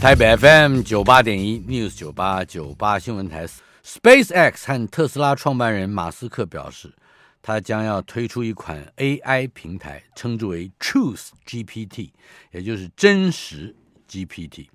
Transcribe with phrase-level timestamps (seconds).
[0.00, 3.46] 台北 FM 九八点一 News 九八九八新闻台
[3.84, 6.94] ，SpaceX 和特斯拉创办人马斯克表示。
[7.42, 12.10] 他将要推出一款 AI 平台，称之为 Truth GPT，
[12.50, 13.74] 也就是真实
[14.08, 14.68] GPT。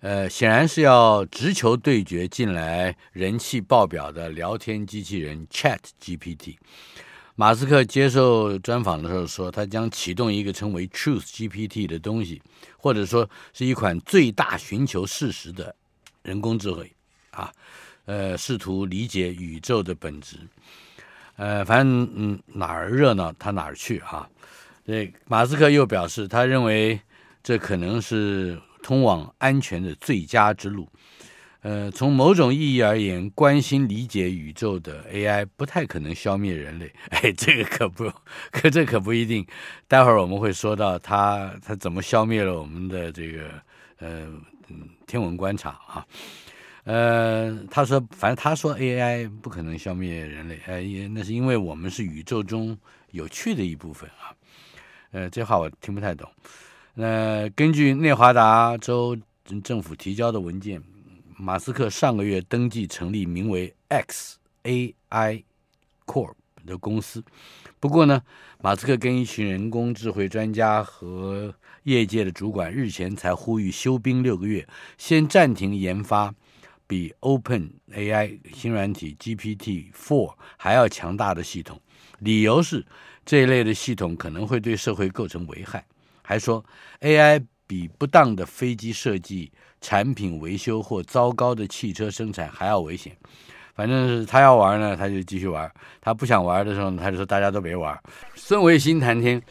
[0.00, 6.56] 呃，显然是要直球对决近来人气爆表的聊天机器人 Chat GPT。
[7.40, 12.42] 马斯克接受专访的时候说，他将启动一个称为 Truth GPT 的东西，
[12.76, 15.74] 或者说是一款最大寻求事实的
[16.22, 16.92] 人工智慧
[17.30, 17.50] 啊，
[18.04, 20.36] 呃，试图理解宇宙的本质。
[21.36, 24.28] 呃，反正嗯哪儿热闹他哪儿去哈。
[24.84, 27.00] 这马斯克又表示，他认为
[27.42, 30.86] 这可能是通往安全的最佳之路。
[31.62, 36.90] 呃，从某种意义而言，关心理解宇宙的 AI 不太可能消灭人类。
[37.10, 38.10] 哎，这个可不，
[38.50, 39.46] 可这可不一定。
[39.86, 43.50] 待会儿我们会说到他他怎么消灭了我们的这个
[43.98, 44.26] 呃
[45.06, 46.06] 天文观察啊。
[46.84, 52.76] 呃，他说，反正他说 AI 不可能消灭人类，呃，也那是因为我们是宇宙中
[53.10, 54.32] 有趣的一部分啊。
[55.10, 56.26] 呃，这话我听不太懂。
[56.94, 59.14] 那、呃、根据内华达州
[59.62, 60.82] 政府提交的文件，
[61.40, 65.42] 马斯克上个月登记成立名为 X AI
[66.04, 66.34] Corp
[66.66, 67.24] 的公司。
[67.80, 68.22] 不过呢，
[68.60, 74.68] 马斯克跟一群人工智慧专家和业界的主管日前才呼吁休兵六个月，
[74.98, 76.34] 先暂停研发。
[76.86, 81.80] 比 Open AI 新软体 GPT-4 还要强大的系统，
[82.18, 82.84] 理由是
[83.24, 85.86] 这一类的系统可能会对社会构成危害。
[86.20, 86.64] 还说
[87.02, 93.16] AI 比不当的飞机设计、产品维修或糟糕的汽车生产还要危险。
[93.74, 95.68] 反正是他要玩呢，他就继续玩；
[96.00, 97.98] 他不想玩的时候，他就说大家都别玩。
[98.34, 99.42] 孙维新谈天。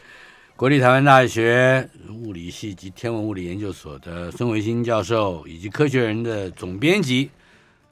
[0.56, 7.30] 国立台湾大学物理系及天文物理研究所的孙维新教授，以及科学人的总编辑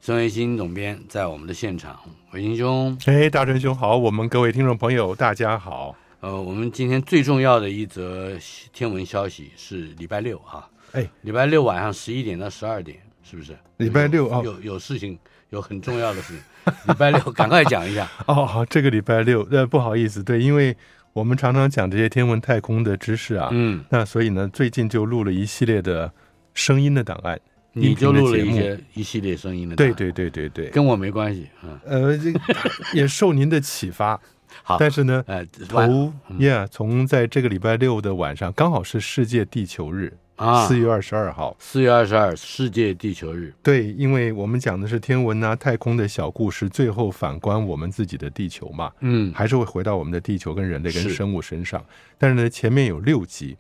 [0.03, 1.99] 孙维新总编在我们的现场，
[2.33, 5.97] 维新兄，哎，大春兄好，我们各位听众朋友大家好。
[6.21, 8.37] 呃，我们今天最重要的一则
[8.75, 13.57] 天文消息是礼拜六哈，哎，礼拜六晚上十一点到十二点，是不是？
[13.79, 15.19] 礼拜六有有，有事情，
[15.51, 16.35] 有很重要的事。
[16.35, 18.09] 情， 礼拜六赶快讲一下。
[18.27, 20.77] 哦，好，这个礼拜六，呃，不好意思，对，因为。
[21.15, 26.13] 我们常常讲这些天文太空的知识啊，嗯，那所以呢，最近就录了一系列的
[26.55, 27.37] 声音的档案，
[27.73, 32.33] 你就录了一些一系列声音的档案，对对对对对，跟我没关系，嗯，呃，这
[32.95, 34.21] 也受您的启发，
[34.63, 40.17] 好，但是呢，呃，头呀，从在这个礼拜六的晚上，刚好是世界地球日。
[40.39, 43.53] 啊，四月二十二号，四月二十二，世界地球日。
[43.61, 51.85] 对，因为我们讲的是天文啊、太空的小故事，最后反观我们自己的地球嘛，嗯，还是会回到我们的地球跟人类跟生物身上。
[52.17, 53.57] 但是呢，前面有六集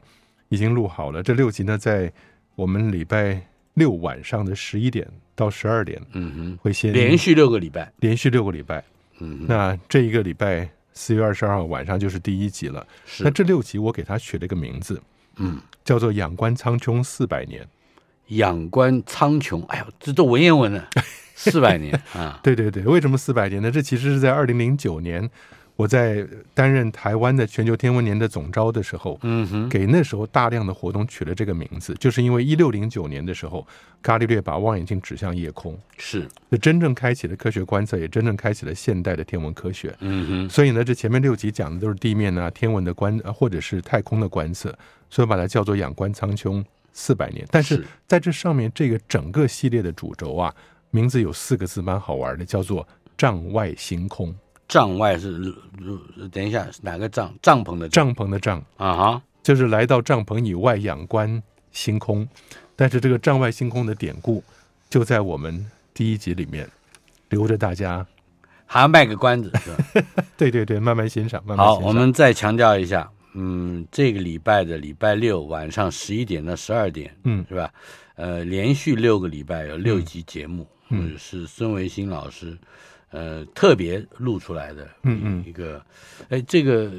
[0.48, 2.12] 已经录好了，这六集呢，在
[2.54, 3.42] 我们礼拜
[3.74, 8.84] 六晚上的十一点到十二点，嗯哼，会先连续六个礼拜，连续六个礼拜，
[9.18, 12.86] 嗯，那这一个礼拜四月二十二号晚上就是第一集了。
[13.04, 15.02] 是，那这六集我给它取了一个名字。
[15.38, 17.66] 嗯，叫做“仰观苍穹四百年”，
[18.28, 20.88] 仰观苍穹，哎呦，这都文言文了，
[21.34, 22.40] 四百年 啊！
[22.42, 23.70] 对对对，为什么四百年呢？
[23.70, 25.30] 这其实是在二零零九年。
[25.78, 33.64] 我在担任台湾的全球天文年的总招的时候，嗯哼，给那时候大量的活动取了这个名字，就是因为一六零九年的时候，
[34.02, 39.94] 伽利略把望远镜指向夜空，是，就真正开启了科学观测，也真正开启了现代的天文科学。
[40.00, 44.76] 嗯哼，所以呢，这前面六集讲的都是地面啊、天文的观，或者是太空的观测，
[45.08, 46.60] 所以把它叫做仰观苍穹
[46.92, 47.46] 四百年。
[47.52, 50.52] 但是在这上面，这个整个系列的主轴啊，
[50.90, 52.84] 名字有四个字，蛮好玩的，叫做
[53.16, 54.34] 帐外星空。
[54.68, 55.52] 帐外是，
[56.30, 57.34] 等一下，哪个帐？
[57.40, 61.42] 帐篷的帐篷的帐啊哈，就是来到帐篷以外仰观
[61.72, 62.28] 星空。
[62.76, 64.44] 但是这个帐外星空的典故，
[64.90, 66.68] 就在我们第一集里面，
[67.30, 68.06] 留着大家
[68.66, 70.14] 还要卖个关子，是吧？
[70.36, 71.82] 对对对，慢慢欣赏，慢慢欣赏。
[71.82, 77.72] 好，我们再强调一下，嗯，这个礼拜的礼拜六晚上十一点到十二点，嗯，是吧？
[78.16, 82.56] 呃，连续六个礼拜有六集节目，嗯，嗯是孙维新老师。
[83.10, 85.82] 呃，特别录出来的，嗯嗯，一个，
[86.28, 86.92] 哎，这个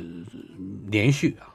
[0.87, 1.45] 连续啊，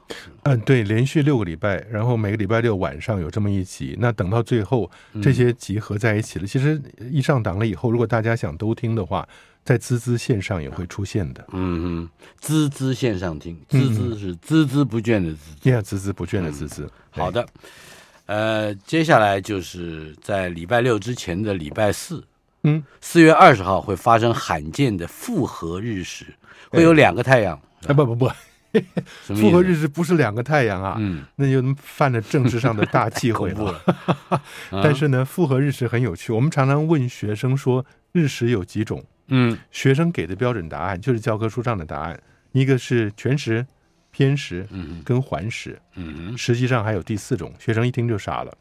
[0.43, 4.89] 嗯，对，连续六个礼拜，然后每个礼拜六晚上有这么一集，那等到最后
[5.21, 6.81] 这些集合在一起了，嗯、其实
[7.11, 9.27] 一上档了以后，如果大家想都听的话，
[9.65, 12.09] 在滋滋线上也会出现的，嗯嗯，
[12.39, 17.45] 滋滋线上听，滋滋是孜孜不倦的滋滋，呀，孜孜不倦的滋滋，好的，
[18.27, 22.23] 呃，接下来就是在礼拜六之前的礼拜四。
[22.67, 26.25] 嗯，四月二十号会发生罕见的复合日食，
[26.69, 27.59] 会有两个太阳。
[27.85, 28.27] 哎，不不不，
[29.35, 33.79] 复合日食不是两个太阳啊，嗯，那就犯了政治上的大忌讳了。
[34.83, 36.33] 但是呢，复合日食很有趣。
[36.33, 39.05] 我们常常问学生说，日食有几种？
[39.27, 42.19] 嗯，学生给的标准答案就是教科书上的答案，
[42.51, 43.63] 一个是全食、
[44.09, 48.51] 偏食，嗯，跟环食，嗯，实际上还有第四种，学生一听就傻了。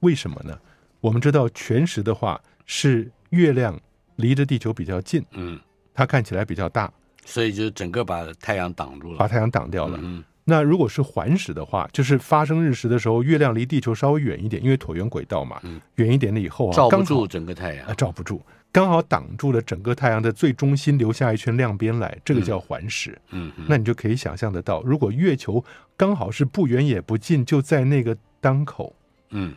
[0.00, 0.58] 为什么呢？
[1.00, 3.10] 我们知道全食的话是。
[3.30, 3.78] 月亮
[4.16, 5.58] 离着地球比较近，嗯，
[5.94, 6.92] 它看起来比较大，
[7.24, 9.98] 所以就整个把太阳挡住了，把太阳挡掉了。
[10.02, 18.40] 嗯，那如果是环食的话，就是发生日食的时候，月亮离地球稍微远一点，因为椭圆轨道嘛，嗯，远一点了以后啊，罩不住整个太阳，啊，罩不住，
[18.72, 23.18] 刚好挡住了整个太阳的最中心，留下一圈亮边来，这个叫环食。
[23.30, 25.62] 嗯，那你就可以想象得到，如果月球
[25.96, 28.94] 刚好是不远也不近，就在那个当口，
[29.30, 29.54] 嗯，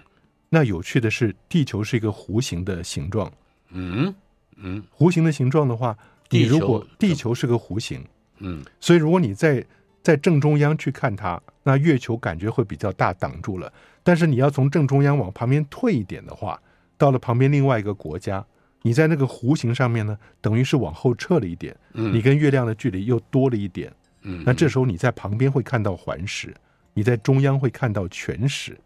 [0.50, 3.32] 那有趣的是，地球是一个弧形的形状。
[3.72, 4.14] 嗯
[4.58, 5.98] 嗯，弧形的形状的话，
[6.30, 8.06] 你如果地球是个弧形，
[8.40, 9.66] 嗯，所以如果你在
[10.02, 13.72] 在正中央去看它，那月球感觉会比较大，挡住了。
[14.04, 16.60] 但是你要从正中央往旁边退一点的话，
[16.98, 18.44] 到了旁边另外一个国家，
[18.82, 26.54] 你在那个弧形上面呢，等于是往后撤了一点，嗯，你跟月亮的距离又多了一点，嗯，那这时候你在旁边会看到环食，
[26.94, 28.78] 你在中央会看到全食，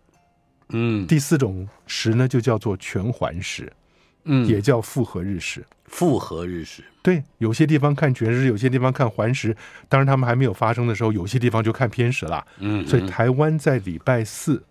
[0.70, 3.72] 嗯，第四种食呢就叫做全环食。
[4.25, 9.56] 嗯，也叫复合日食，复合日食，对，有些地方看全食，有些地方看环食。
[9.88, 12.45] 当然，他们还没有发生的时候，有些地方就看偏食了。
[12.60, 14.63] 嗯，所以台湾在礼拜四，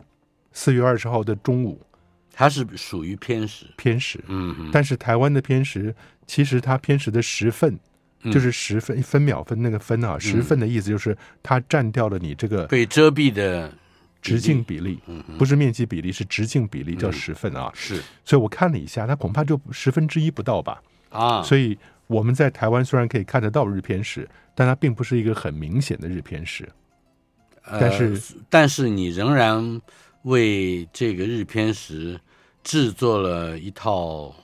[0.53, 1.81] 四月二十号的中午，
[2.33, 4.19] 它是属于偏食，偏食。
[4.27, 5.95] 嗯，但是台湾的偏食，
[6.27, 7.79] 其实它偏食的时分，
[8.33, 13.73] 就是十分分秒分那个分啊，时分的意思就是它占掉了你这个被遮蔽的。
[14.25, 14.99] 直径比例，
[15.39, 17.71] 不是面积比例，是直径比例，叫十分啊。
[17.75, 20.83] 是，所以我看了一下，它恐怕就十分之一不到吧。
[21.11, 21.77] 啊，所以
[22.07, 26.67] 我们在台湾虽然可以看得到日偏食，但它并不是一个很明显的日偏食。
[27.71, 29.79] 但是，但是你仍然
[30.23, 32.19] 为这个日偏食
[32.63, 34.35] 制作了一套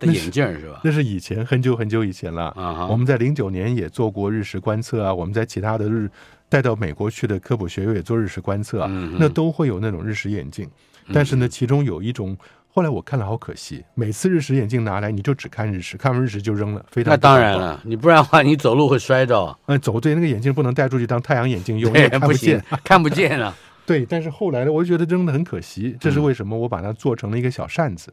[0.00, 0.80] 的眼镜，是吧？
[0.82, 2.48] 那是以前很久很久以前了。
[2.56, 6.10] 啊，我们在零九年也做过日食观测啊，我们在其他的日。
[6.48, 10.68] 带到美国去的科普学院也做日食观测啊，嗯、那都会有那种日食眼镜。
[11.12, 12.36] 但是呢，其中有一种，
[12.68, 17.12] 后来我看了好可惜，每次日食眼镜拿来，你就只看日食，看完日食就扔了，非常。
[17.12, 19.56] 那当然了，你不然的话，你走路会摔着。
[19.66, 23.54] 嗯，走对，那个眼镜不能带出去当太阳眼镜用，对看不见，不 看不见啊。
[23.86, 26.56] 对，但是后来呢，我就觉得扔的很可惜，这是为什么？
[26.58, 28.12] 我把它做成了一个小扇子。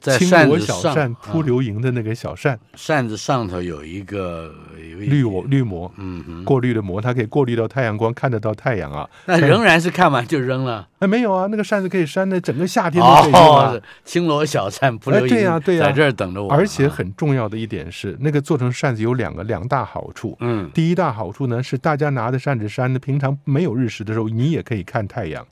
[0.00, 4.54] 在扇子小扇铺流萤的那个小扇，扇子上头有一个
[4.98, 9.08] 滤膜，滤膜，嗯，过滤的膜，它可以过滤到太阳光，看得到太阳啊。
[9.26, 10.88] 那仍然是看完就扔了？
[10.98, 13.76] 哎，没有啊，那个扇子可以扇的整个夏天都可以用啊。
[14.04, 16.50] 青罗小扇铺流萤，对呀，对呀，在这儿等着我。
[16.50, 20.36] 而且很重要的一点是，那个做成扇子有两个两大好处。
[20.40, 25.46] 嗯，第一大好处呢是大家拿着扇子扇的，平常没有日食的时候，你也可以看太阳。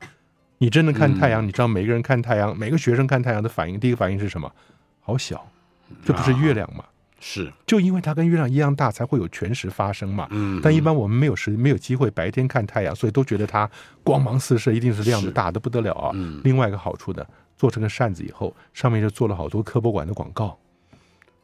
[0.65, 4.51] 你真的看太阳，你知道每个人看太阳，每个学生看太阳的反应，第一个反应是什么？
[5.03, 5.47] 好小，
[6.03, 6.83] 这不是月亮吗？
[6.83, 6.89] 啊、
[7.21, 10.27] 是，就因为它跟月亮一样大，才会有全食发生嘛。
[10.31, 13.71] 嗯，但一般我们没有时没有机会白天看太阳，所以都觉得它
[14.03, 16.11] 光芒四射，一定是亮的大的不得了啊。
[16.15, 17.23] 嗯，另外一个好处呢，
[17.59, 20.59] 做成个扇子以后，上面就做了好多科博馆的广告。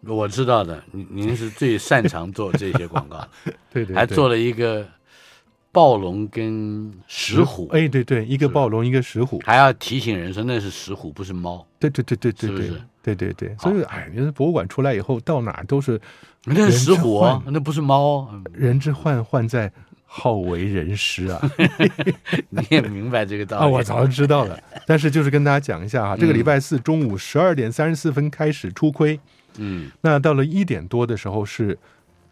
[0.06, 3.22] 我知道的，您您是最擅长做这些广告，
[3.68, 4.88] 对，对对，还做了一个。
[5.72, 11.64] 暴龙跟石虎，哎，对对，一个暴龙，一个石虎，还要提醒人说那是石虎，不是猫。
[11.78, 12.70] 对对对对对对，
[13.02, 13.56] 对对对。
[13.58, 16.00] 所以，哎，你说博物馆出来以后，到哪都是
[16.44, 18.28] 那是石虎啊，那不是猫。
[18.52, 19.70] 人之患，患在
[20.04, 21.40] 好为人师啊。
[22.50, 23.68] 你也明白这个道理啊？
[23.68, 24.58] 我早就知道了。
[24.88, 29.20] 但是就是跟大家讲一下啊，这个礼拜四中午十二点三十四分开始出亏，
[29.58, 31.78] 嗯，那到了一点多的时候是。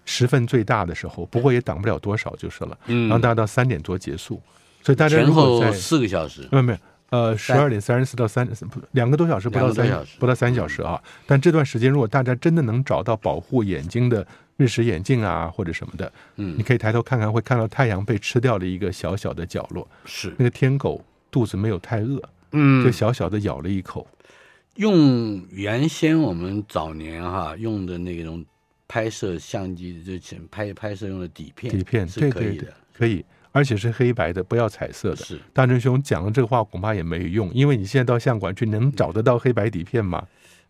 [0.08, 2.78] 时分最大的时候，不过也挡不了多少就是了。
[2.86, 4.40] 嗯，然后大家到三点多结束，
[4.82, 6.78] 所以大家如果在前后四个小时，没有没有，
[7.10, 8.48] 呃，十二点三十四到三
[8.92, 10.98] 两个多小时，不到三不到三小时啊。
[11.26, 19.86] 但这段时间，如果大家真的能找到保护眼睛的日食眼镜啊，或者什么的，嗯，你可以抬头看看，会看到太阳被吃掉的一个小小的角落。
[20.06, 22.18] 是那个天狗肚子没有太饿，
[22.52, 24.06] 嗯，就小小的咬了一口。
[24.76, 28.44] 用原先我们早年哈用的那种
[28.88, 33.24] 拍摄相机，就拍拍摄用的底片，底片是可以的，可以。
[33.50, 35.16] 而且是黑白的，不要彩色的。
[35.16, 40.24] 是大真兄讲了这个话恐怕也没用，因为你现在到相馆去能找得到黑白底片吗？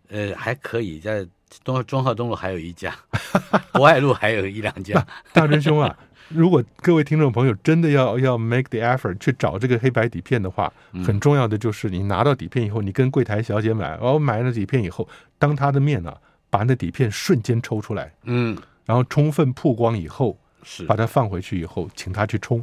[0.08, 1.26] 呃，还可以，在
[1.64, 2.94] 东中号东路还有一家，
[3.74, 5.04] 博爱路还有一两家。
[5.32, 5.94] 大真兄啊，
[6.28, 10.72] 如果各位听众朋友真的要要 make the effort 去找这个黑白底片的话，
[11.04, 15.06] 很重要的就是你拿到底片以后，你跟柜台小姐买，哦，买了底片以后，
[15.38, 16.18] 当她的面呢、啊，
[16.50, 20.36] 把那底片瞬间抽出来，嗯，然后充分曝光以后。
[20.64, 22.62] 是把它放回去以后，请他去冲，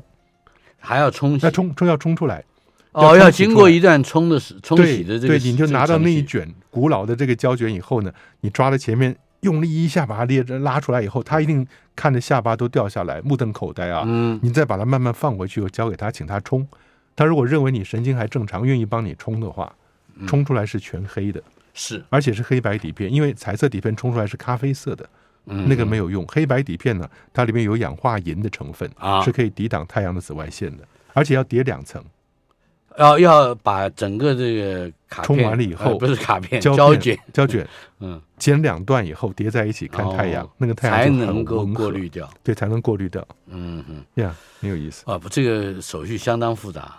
[0.77, 2.44] 还要冲洗，要冲冲要冲出来，
[2.92, 11.65] 哦，要经过一段冲的冲洗的这个，对，对，你就拿到那一卷古老的这个胶卷以后呢，你抓在前面，用力一下把它列着拉出来以后，他一定
[11.96, 14.04] 看着下巴都掉下来，目瞪口呆啊。
[14.06, 16.68] 嗯，你再把它慢慢放回去，又交给他，请他冲。
[17.15, 19.74] 他如果认为你神经还正常，愿意帮你冲的话，
[20.27, 21.42] 冲出来是全黑的，
[21.75, 25.08] 是，而且是黑白底片，因为彩色底片冲出来是咖啡色的。
[25.48, 32.03] 那个没有用，黑白底片呢，它里面有氧化银的成分啊，是可以抵挡太阳的紫外线的，而且要叠两层，
[32.98, 37.67] 要要把整个这个卡冲完了以后，不是卡片胶卷胶卷，
[38.01, 45.03] 嗯，剪两段以后叠在一起看太阳，那个太阳才能够过滤掉，对，才能过滤掉，嗯嗯，呀，很有意思。
[45.05, 46.98] 啊，不，这个手续相当复杂，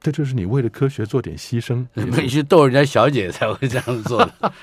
[0.00, 4.54] 这就是你为了科学做点牺牲， 你去逗人家小姐才会这样做的，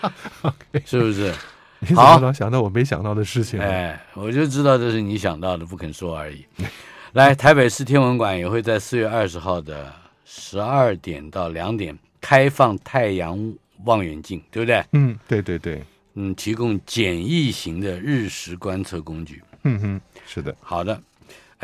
[0.85, 1.33] 是不是？
[1.79, 3.59] 你怎么能想到我没想到的事情？
[3.59, 6.45] 哎，我就知道这是你想到的，不肯说而已。
[7.11, 14.81] 来，台北市天文馆也会在四月二十号的十二点到两点开放太阳望远镜，对不对？
[14.93, 19.43] 嗯，对对对，嗯，提供简易型的日食观测工具。
[19.63, 20.55] 嗯哼，是的。
[20.61, 20.97] 好的，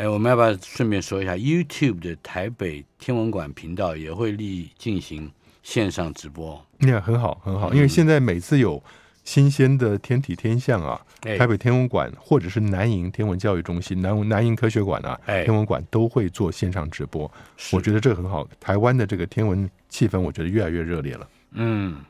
[0.00, 5.30] 哎，我们要不要顺便说一下，YouTube 的台北天文馆频道也会立进行
[5.62, 6.64] 线上直播？
[6.78, 8.82] 那很好，很好，因为现在每次有。
[9.22, 17.30] 新鲜的天体天象啊，台北天文馆或者是南营天文教育中心、南南营科学馆啊，天文馆都会做线上直播。
[17.70, 21.28] 我觉得这个很好，台湾的这个天文气氛，我觉得越来越热烈了。
[21.52, 22.02] 嗯，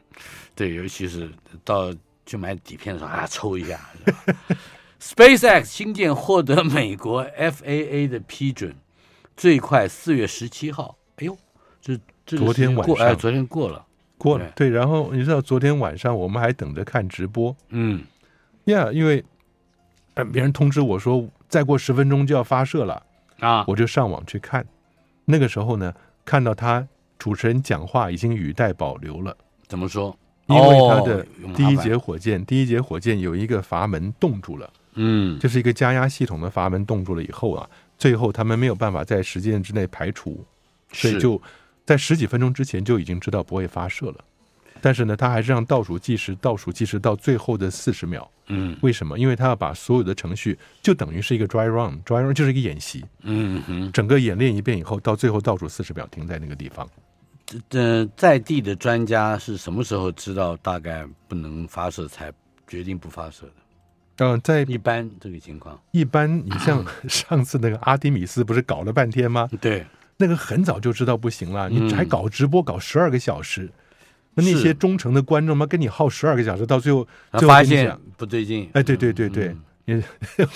[0.55, 1.29] 对，尤其是
[1.65, 1.93] 到
[2.25, 3.81] 去买底片的时候啊，抽一下。
[5.01, 8.75] SpaceX 新舰获得美国 FAA 的批准，
[9.35, 10.97] 最快四月十七号。
[11.17, 11.37] 哎呦，
[11.81, 13.87] 这这昨天晚上，哎，昨天过了。
[14.19, 18.05] 过了对，然后你知道昨天晚上我们还等着看直播，嗯，
[18.65, 19.25] 呀，yeah, 因为
[20.13, 23.03] 呃别人通知我说再过十分钟就要发射了
[23.39, 24.67] 啊，我就上网去看，
[25.25, 25.95] 那个时候呢
[26.27, 26.87] 看到他
[27.19, 29.35] 主持人讲话已经语带保留了，
[29.67, 30.15] 怎么说？
[30.49, 31.27] 因为他的
[31.57, 37.69] 第一节火箭，第一节火箭有一个阀门冻住了，嗯，就是一个加压系统的阀门冻住了以后啊，
[37.99, 40.45] 最后他们没有办法在时间之内排除，
[40.93, 41.41] 所以就。
[41.87, 44.25] 在十几分钟之前就已经知道不会发射了，
[44.81, 48.31] 但是呢，他还是让倒数计时，倒数计时到最后的四十秒。
[48.47, 49.19] 嗯，为什么？
[49.19, 53.05] 因为他要把所有的程序就等于是一个 dry run，dry run 就是一个演习。
[53.23, 56.89] 嗯哼，整个演练一遍以后，到最后倒数四十秒停在那个地方。
[57.69, 62.33] 这在地的专家是什么时候知道大概不能发射才
[62.69, 63.53] 决定不发射的？
[64.21, 69.49] 嗯、呃，在一般这个情况，一般你像 上次那个阿迪米斯不是搞了半天吗？
[69.61, 69.85] 对。
[70.23, 73.73] 那个很早就知道不行了，你还搞直播搞十二个小时，嗯、
[74.35, 77.09] 那那些忠诚的观众嘛，跟你耗十二个小时，到最后
[77.39, 78.69] 就发现不对劲。
[78.75, 79.99] 哎，对对对对，你
[80.37, 80.47] 什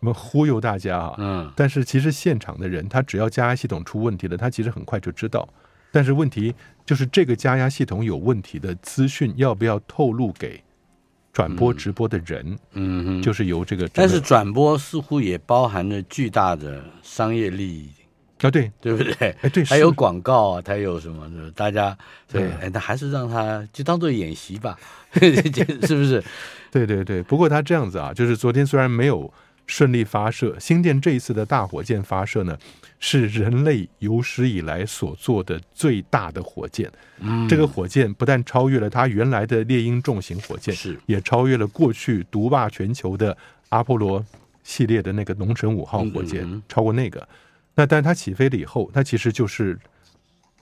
[0.00, 1.14] 么忽悠大家啊？
[1.18, 5.48] 嗯，但是其实现场的人，他只要加压系统出问题了，他其实很快就知道。
[5.92, 6.52] 但是问题
[6.84, 10.60] 就是这个加压系统有问题的资讯要不要透露给
[11.34, 12.56] 转播直播的人？
[12.72, 17.90] 嗯，就是由这个，但是转播似乎也包含了巨大的商业利益。
[18.40, 19.34] 啊，对，对不对？
[19.42, 21.50] 哎，对，还有广告啊，他有什么的？
[21.52, 21.96] 大家
[22.30, 24.78] 对，哎，那还是让他就当做演习吧，
[25.14, 26.22] 是不是？
[26.70, 27.22] 对对对。
[27.22, 29.32] 不过他这样子啊，就是昨天虽然没有
[29.66, 32.58] 顺利发射，星舰这一次的大火箭发射呢，
[33.00, 36.90] 是人类有史以来所做的最大的火箭。
[37.20, 43.36] 嗯，这个火箭不但超越了它原来的猎鹰重型火箭，是也超越了过去独霸全球的
[43.70, 44.24] 阿波罗
[44.62, 47.26] 系列的那个龙神五号火箭，嗯嗯嗯超过那个。
[47.74, 49.78] 那但是它起飞了以后，它其实就是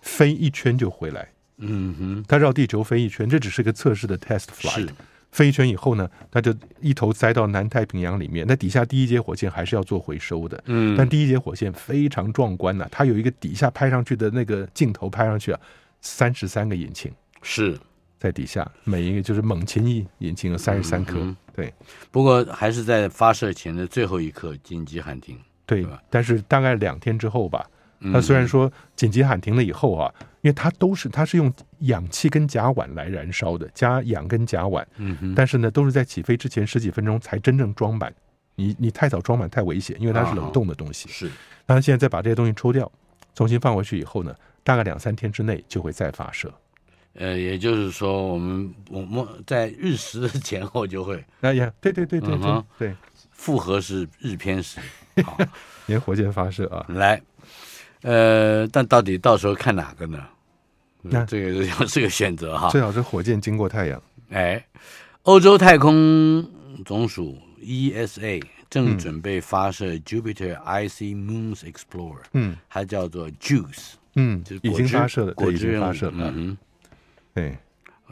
[0.00, 1.28] 飞一圈就回来。
[1.58, 4.88] 嗯哼，它绕地球飞一圈，这只是个测试的 test flight。
[5.32, 8.46] 飞一圈以后呢，它就一头栽到南太平洋里面。
[8.46, 15.60] 那底下第一节火箭还是要做回收的，嗯，但第一节火箭非常壮观呐、啊，它有一个底下拍上去的那个镜头拍上去啊，
[16.00, 17.10] 三十三个引擎
[17.42, 17.78] 是
[18.18, 21.72] 在底下，每一个就是猛禽翼引擎有三十三颗，嗯、对。
[22.10, 27.66] 不过还是在发射前的最后一刻紧急喊停，对，吧但是大概两天之后吧。
[28.10, 38.12] 它虽然说紧急喊停了以后啊，因为它都是它是用氧气跟甲烷来燃烧的，加氧跟甲烷，嗯哼，但是呢都是在起飞之前十几分钟才真正装满，
[38.54, 41.08] 你你太早装满太危险，因为它是冷冻的东西。
[41.08, 41.30] 是，
[41.66, 42.90] 那现在再把这些东西抽掉，
[43.34, 46.52] 重新放回去以后呢，大概两三天之内就会再发射。
[47.14, 52.94] 呃，也就是说，我们我们在日食的前后就会，哎呀，对对对对对对，
[53.30, 54.80] 复合是日偏食，
[55.22, 55.36] 好，
[55.86, 57.20] 连火箭发射啊，来。
[58.02, 60.18] 呃，但到底到时候看哪个呢？
[61.02, 62.68] 那这个 是个选择哈。
[62.70, 64.00] 最好是火箭经过太阳。
[64.30, 64.64] 哎，
[65.22, 66.48] 欧洲太空
[66.84, 76.32] 总署 ESA 正准备发射 Jupiter Icy Moons Explorer，嗯，它叫做 JUICE，嗯，就是已经发射了，对，已经发射了。
[76.34, 76.56] 嗯，
[77.34, 77.56] 对，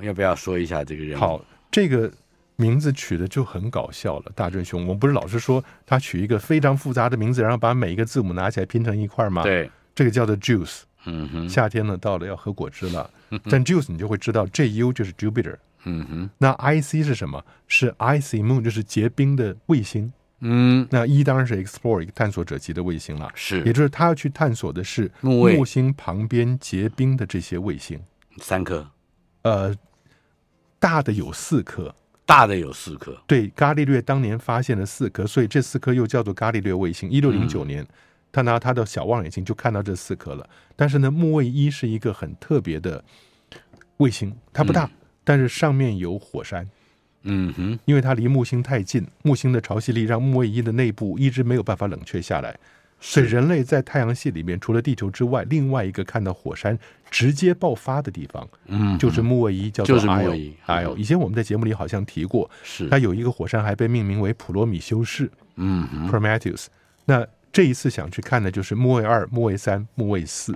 [0.02, 1.18] 要不要说一下这个人？
[1.18, 2.12] 好，这个
[2.56, 4.32] 名字取的就很搞笑了。
[4.34, 9.42] 大正兄，我们不是老是说他取一个非常复杂的名字，然后把每一个字母拿起来拼成一块吗？
[9.42, 9.70] 对。
[9.94, 13.10] 这个叫做 juice，嗯哼，夏天呢到了要喝果汁了，
[13.50, 17.44] 但 juice 你就会知道 J U 就是 Jupiter，嗯哼，那 I C 是什么？
[17.66, 28.00] 是 Icy Moon，就是结冰的卫星，嗯，那一当然是 Explore 一个探索者级的卫星了，是，也就是他要去探索的是木星旁边结冰的这些卫星，
[28.38, 28.86] 三颗，
[29.42, 29.74] 呃，
[30.78, 31.94] 大的有四颗，
[32.24, 37.82] 大的有四颗，对，伽利略当年发现了四颗，所以这四颗又叫做伽利略卫星，一六零九年。
[37.82, 37.88] 嗯
[38.32, 43.02] 他拿他的小望远镜就看到这四颗了，但是呢，木卫一是一个很特别的
[43.96, 44.90] 卫星，它不大，嗯、
[45.24, 46.68] 但是上面有火山。
[47.22, 52.58] 嗯哼，因为它离木星太近，木星的潮汐力让木卫一的内部一直没有办法冷却下来，
[52.98, 56.78] 所以人类在太阳系里面除了地球之外，另外一个看到火山
[57.10, 60.54] 直接爆发的地方，嗯，就是木卫一，叫做 Io。
[60.66, 62.88] Io，以前我们在节目里好像提过，是。
[62.88, 66.68] 它有一个火山还被命名为普罗米修斯，嗯，Prometheus。
[67.04, 70.54] 那这一次想去看的就是木卫二、木卫三、木卫四，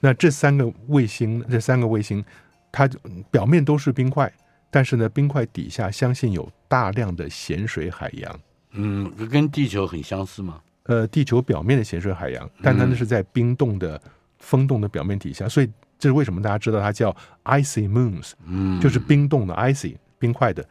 [0.00, 2.24] 那这三个卫星，这三个卫星，
[2.70, 2.88] 它
[3.30, 4.32] 表面都是冰块，
[4.70, 8.40] 但是呢，冰块底下相信有大量的咸水海洋。
[8.72, 10.60] 嗯，跟地球很相似吗？
[10.84, 14.00] 呃，地球表面的咸水海洋，但它那是在冰冻的、
[14.38, 17.14] 风冻的表面底下，所以这是为什么大家知道它叫
[17.44, 20.66] icy moons，嗯，就是冰冻的 icy 冰块的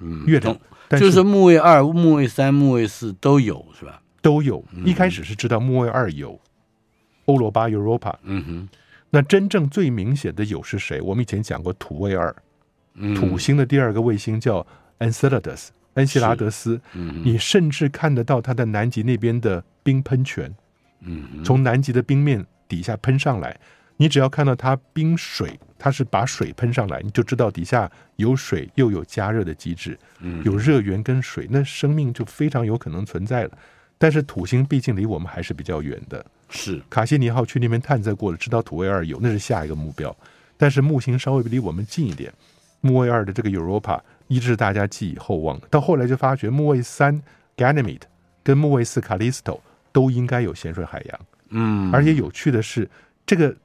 [0.00, 0.58] 嗯月亮。
[0.90, 4.02] 嗯、就是木卫二、木卫三、木卫四都有是吧？
[4.24, 6.40] 都有，一开始是知道木卫二有，
[7.26, 8.68] 欧罗巴 Europa，嗯哼，
[9.10, 10.98] 那真正最明显的有是谁？
[11.02, 12.34] 我们以前讲过土卫二，
[13.14, 14.66] 土星的第二个卫星叫
[14.98, 20.50] Enceladus，恩西拉德斯，嗯，你甚至看得到它的南极那边的冰喷泉，
[21.00, 23.54] 嗯，从南极的冰面底下喷上来，
[23.98, 29.98] 你只要看到它冰水，它是把水喷上来，你就知道底下有水又有加热的机制，
[30.44, 33.50] 有热源跟水，那生命就非常有可能存在了。
[34.04, 40.14] 但是土星毕竟离我们还是比较远的，是卡西尼号去那边探测过了，知道土卫二有，那是下一个目标。
[40.58, 42.30] 但是木星稍微离我们近一点，
[42.82, 45.66] 木卫二的这个 Europa 一直是大家寄以厚望的。
[45.70, 47.18] 到后来就发觉木卫三
[47.56, 48.02] Ganymede
[48.42, 49.58] 跟木卫四 Callisto
[49.90, 51.20] 都应该有咸水海洋。
[51.48, 52.86] 嗯，而且有趣的是，
[53.24, 53.56] 这个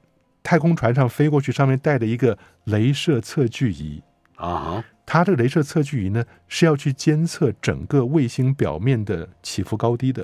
[0.42, 4.02] 太空船上飞过去，上面带着一个镭射测距仪
[4.38, 4.82] 啊。
[5.12, 10.24] 它这个镭射测距仪呢，是要去监测整个卫星表面的起伏高低的。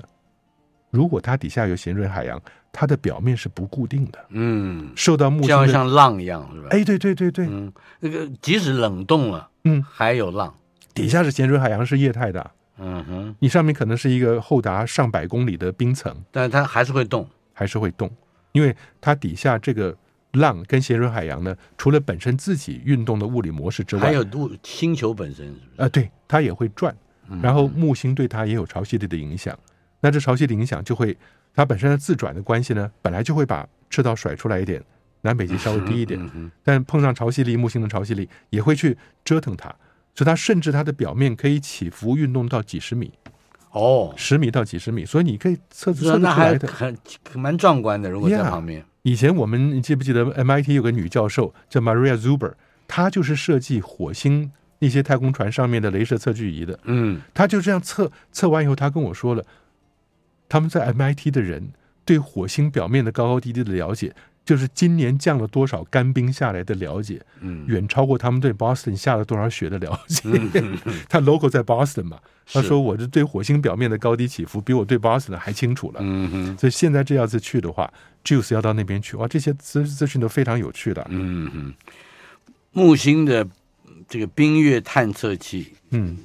[0.92, 2.40] 如果它底下有咸水海洋，
[2.72, 4.26] 它的表面是不固定的。
[4.30, 6.68] 嗯，受到木星像像浪一样，是吧？
[6.70, 10.54] 哎，对对对对，嗯，那个即使冷冻了，嗯，还有浪。
[10.94, 12.52] 底下是咸水海洋，是液态的。
[12.78, 18.08] 嗯哼，你上面可能是一个厚达上百公里的冰层，但是它还是会动，还是会动，
[18.52, 19.98] 因为它底下这个。
[20.36, 24.24] 浪跟咸水海洋呢，除了本身自己运动的物理模式之外，还有
[24.64, 25.82] 星球本身是是？
[25.82, 26.96] 啊，对，它也会转。
[27.42, 29.58] 然后木星对它也有潮汐力的影响。
[30.00, 31.18] 那这潮汐的影响就会，
[31.56, 34.80] 它本身的自转的关系呢，本来就会把赤道甩出来一点，
[35.22, 36.52] 南北极稍微低一点。
[36.62, 39.70] 但碰上潮汐力，木星的潮汐力也会去折腾它，
[40.14, 43.12] 所以它甚至它的表面可以起伏运动到几十米。
[43.72, 46.96] 哦，十米到几十米，所以你可以测测得出来的，很
[47.34, 48.08] 蛮壮观的。
[48.08, 48.86] 如果在旁边。
[49.06, 52.54] 以前我们记不记得 MIT 有个女教授叫 Maria Zuber，
[52.88, 56.80] 她就是设计火星那些太空船上面的镭射测距仪的。
[56.86, 59.46] 嗯，她就这样测测完以后，她跟我说了，
[60.50, 61.70] 他们在 MIT 的人
[62.04, 70.22] 对火星表面的高高低低的了解，就是今年降了多少干冰下来的了解，嗯，远超过他们对 Boston 下了多少雪的了解。
[70.26, 70.78] 嗯、
[71.10, 72.20] 他 local 在 Boston 嘛，
[72.54, 76.00] 他说我这对火星表面的高低起伏比我对 Boston 还清楚了。
[76.04, 77.92] 嗯哼，所以现在这要是去的话
[78.24, 81.06] ，Juice 要到那边去哇，这些资资讯都非常有趣的。
[81.10, 81.74] 嗯哼，
[82.72, 83.48] 木星的
[84.08, 86.16] 这个冰月探测器，嗯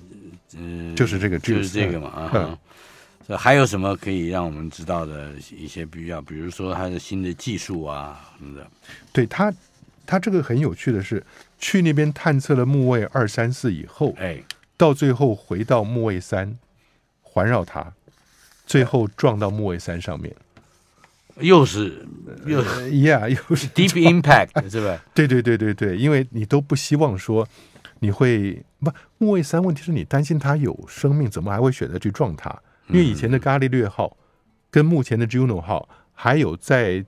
[0.54, 2.30] 嗯，就是这个，就是这个嘛啊。
[2.34, 2.58] 嗯
[3.38, 8.66] 还有什么可以让我们知道的一些比较，比如说它的新的技术啊什么的？
[9.12, 9.52] 对它，
[10.04, 11.24] 它这个很有趣的是，
[11.58, 14.42] 去那边探测了木卫二三四以后，哎，
[14.76, 16.58] 到最后回到木卫三，
[17.22, 17.92] 环绕它，
[18.66, 20.34] 最后撞到木卫三上面，
[21.38, 22.04] 又是
[22.46, 25.00] 又是，yeah，又是 deep impact，是吧？
[25.14, 27.46] 对对对对对，因为你都不希望说
[28.00, 32.60] 你会不木卫三，问题是你担心它有生命，怎么还会选择去撞它？
[32.92, 34.16] 因为以前的伽利略号，
[34.70, 37.04] 跟目前的 Juno 号，还有在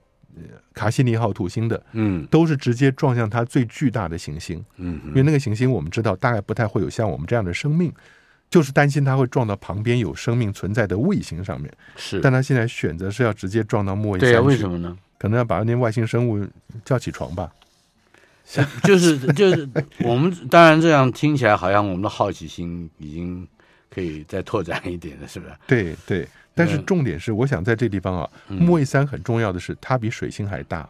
[0.73, 7.93] 卡西尼号土星的，嗯，都是直接撞向它最巨大的行星，嗯，因为那个行星我们知道大概不太会有像我们这样的生命，
[8.49, 14.97] 就是担心它会撞到旁边有生命存在的卫星上面，是，但它现在选择是要直接撞到木卫三，对啊，为什么呢？
[15.19, 16.43] 可能要把那些外星生物
[16.83, 17.53] 叫起床吧，
[18.83, 19.69] 就是就是
[19.99, 23.47] 我们当然这样听起来好像我们的好奇心已经。
[23.93, 25.53] 可以再拓展一点的，是不是？
[25.67, 30.89] 对对，但是重点是，我想在这地方啊，嗯、木卫三很重要的是，它比水星还大。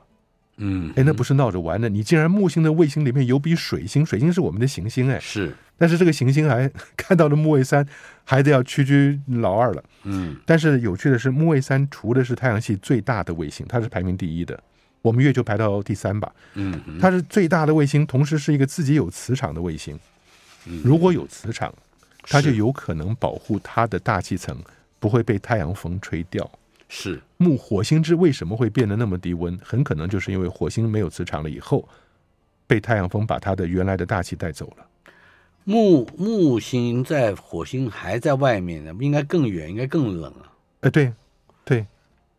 [0.58, 1.90] 嗯，哎，那不是闹着玩的。
[1.90, 5.52] 你竟然木星的卫星里面有比水星，水星是我们的行星，哎，是。
[5.78, 7.86] 但是这个行星还 看到了木卫三，
[8.24, 9.84] 还得要屈居老二了。
[10.04, 14.58] 嗯，但是有趣的是，木卫三除的是太阳系最大的卫星，它是排名第一的。
[15.02, 16.32] 我们月球排到第三吧。
[16.54, 20.00] 嗯，它是最大的卫星，同时是一个自己有磁场的卫星。
[20.84, 21.74] 如果有磁场。
[22.24, 24.58] 它就有可能保护它的大气层
[25.00, 26.50] 不会被太阳风吹掉。
[26.90, 29.58] 是木火星之为什么会变得那么低温？
[29.64, 31.88] 很可能就是因为火星没有磁场了以后，
[32.68, 34.86] 被太阳风把它的原来的大气带走了。
[35.64, 40.52] 木木星在火星还在外面呢，应该更远，应该更冷啊。
[40.82, 41.12] 哎，对，
[41.66, 41.86] 对，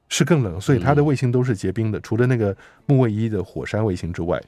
[0.08, 4.40] 是更冷，所以它的卫星都是结冰的，嗯、除了那个木卫一的火山卫星之外，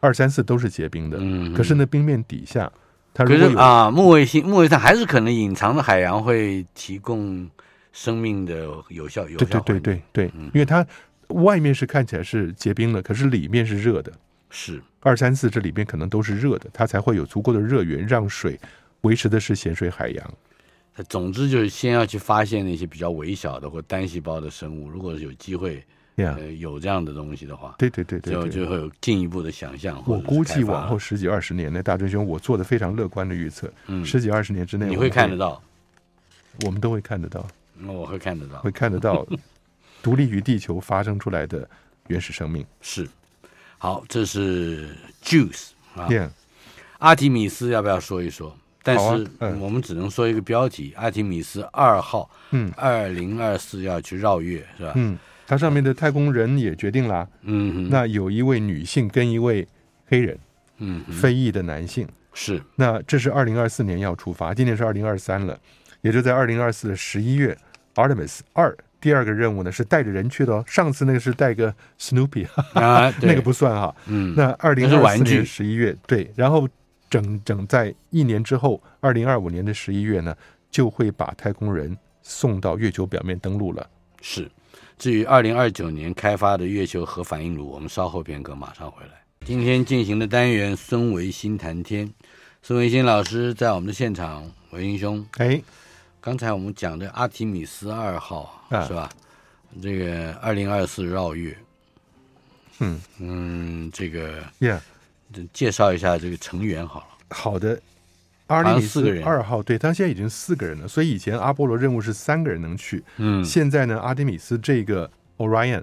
[0.00, 1.18] 二三四都是结冰的。
[1.20, 2.72] 嗯，可是那冰面底下。
[3.14, 7.48] 可是啊，木卫星、木卫上还是可能隐藏的海洋会提供
[7.92, 9.44] 生命的有效、有效。
[9.44, 10.86] 对对对对对，嗯、因为它
[11.28, 14.12] 外面是看起来是结冰了，可是里面是热的。
[14.48, 18.58] 是二三四这里边可能都是热的，它才会有足够的热源让水
[19.02, 20.34] 维持的是咸水海洋。
[21.08, 25.84] 总之就是先要去发现那些比较微小的或单细胞的生物，如果有机会。
[26.14, 26.36] Yeah.
[26.36, 30.02] 呃，有这样的东西的话，对对对对，就就会有进一步的想象。
[30.06, 33.72] 我估计往后十几二十年，那大春兄，我做的非常乐观的预测。
[33.86, 35.62] 嗯，十几二十年之内，你会看得到，
[36.66, 37.46] 我们都会看得到。
[37.74, 39.26] 那我会看得到，会看得到，
[40.02, 41.66] 独立于地球发生出来的
[42.08, 42.62] 原始生命。
[42.82, 43.08] 是，
[43.78, 44.94] 好，这是
[45.24, 46.08] Juice 啊。
[46.08, 46.28] Yeah.
[46.98, 48.54] 阿提米斯要不要说一说？
[48.82, 49.26] 但是
[49.58, 54.92] 我们只能说一个标题：阿提米斯二号，嗯，二零二四要去绕月，是吧？
[54.96, 55.18] 嗯。
[55.52, 59.68] 它上面的太空人也决定了，嗯哼，那有一位女性跟一位
[60.06, 60.38] 黑人，
[60.78, 62.08] 嗯，非裔的男性。
[62.32, 65.60] 是，那这是二零二四年要出发，今年是二零二三了，
[66.00, 67.54] 也就在二零二四的十一月
[67.96, 76.66] ，Artemis 二第二个任务呢是带着人去的哦，上次那个是带个 Snoopy 啊，那个不算哈，嗯，那二零二四年十一月对，然后
[77.10, 80.34] 整整在一年之后，二零二五年的十一月呢，
[80.70, 83.86] 就会把太空人送到月球表面登陆了，
[84.22, 84.50] 是。
[85.02, 89.24] 至于二零二九年开发的月球核反应炉，我们稍后片刻马上回来。
[89.44, 92.08] 今天进行的单元孙维新谈天，
[92.62, 95.60] 孙维新老师在我们的现场，维新兄，哎，
[96.20, 99.10] 刚才我们讲的阿提米斯二号、啊、是吧？
[99.82, 101.58] 这个二零二四绕月，
[102.78, 104.78] 嗯嗯，这个，Yeah，
[105.52, 107.06] 介绍一下这个成员好了。
[107.30, 107.76] 好的。
[108.52, 115.82] 阿迪米斯二号，对，他现在已经四个人了，所以以前阿波罗任务是三个人能去，嗯，现在呢，阿迪米斯这个 Orion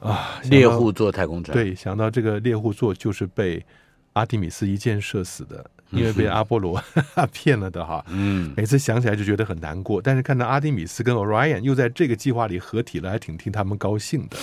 [0.00, 3.64] 啊，猎户座太空船，对，想到这个猎户座就是被
[4.14, 6.82] 阿迪米斯一箭射死的，因为被阿波罗
[7.32, 14.36] 骗了的哈，嗯，每次想起来就觉得很难过，但是看到阿蒂米斯跟 Orion 又在这个计划里合体了，还挺替他们高兴的。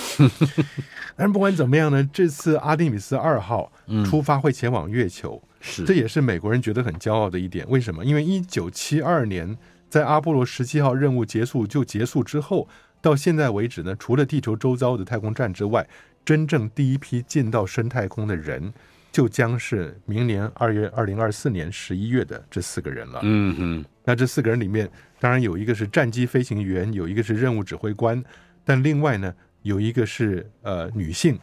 [1.16, 3.70] 但是不管怎么样呢，这次阿蒂米斯二号
[4.04, 5.42] 出发会前往月球。
[5.60, 7.66] 是，这也是美国人觉得很骄傲的一点。
[7.68, 8.04] 为什么？
[8.04, 9.56] 因为一九七二年
[9.88, 12.68] 在阿波罗十七号任务结束就结束之后，
[13.00, 15.88] 到现在为止呢，除了地球周遭的太空站之外，
[16.24, 18.72] 真正第一批进到深太空的人，
[19.16, 23.20] 就将是明年二月二零二四年十一月的这四个人了。
[23.22, 24.86] 嗯嗯，那这四个人里面，
[25.18, 28.22] 当然有一个是战机飞行员，有一个是任务指挥官，
[28.62, 31.38] 但另外呢，有一个是呃女性，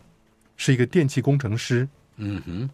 [0.55, 1.89] 是一个电气工程师。
[2.17, 2.69] 嗯哼，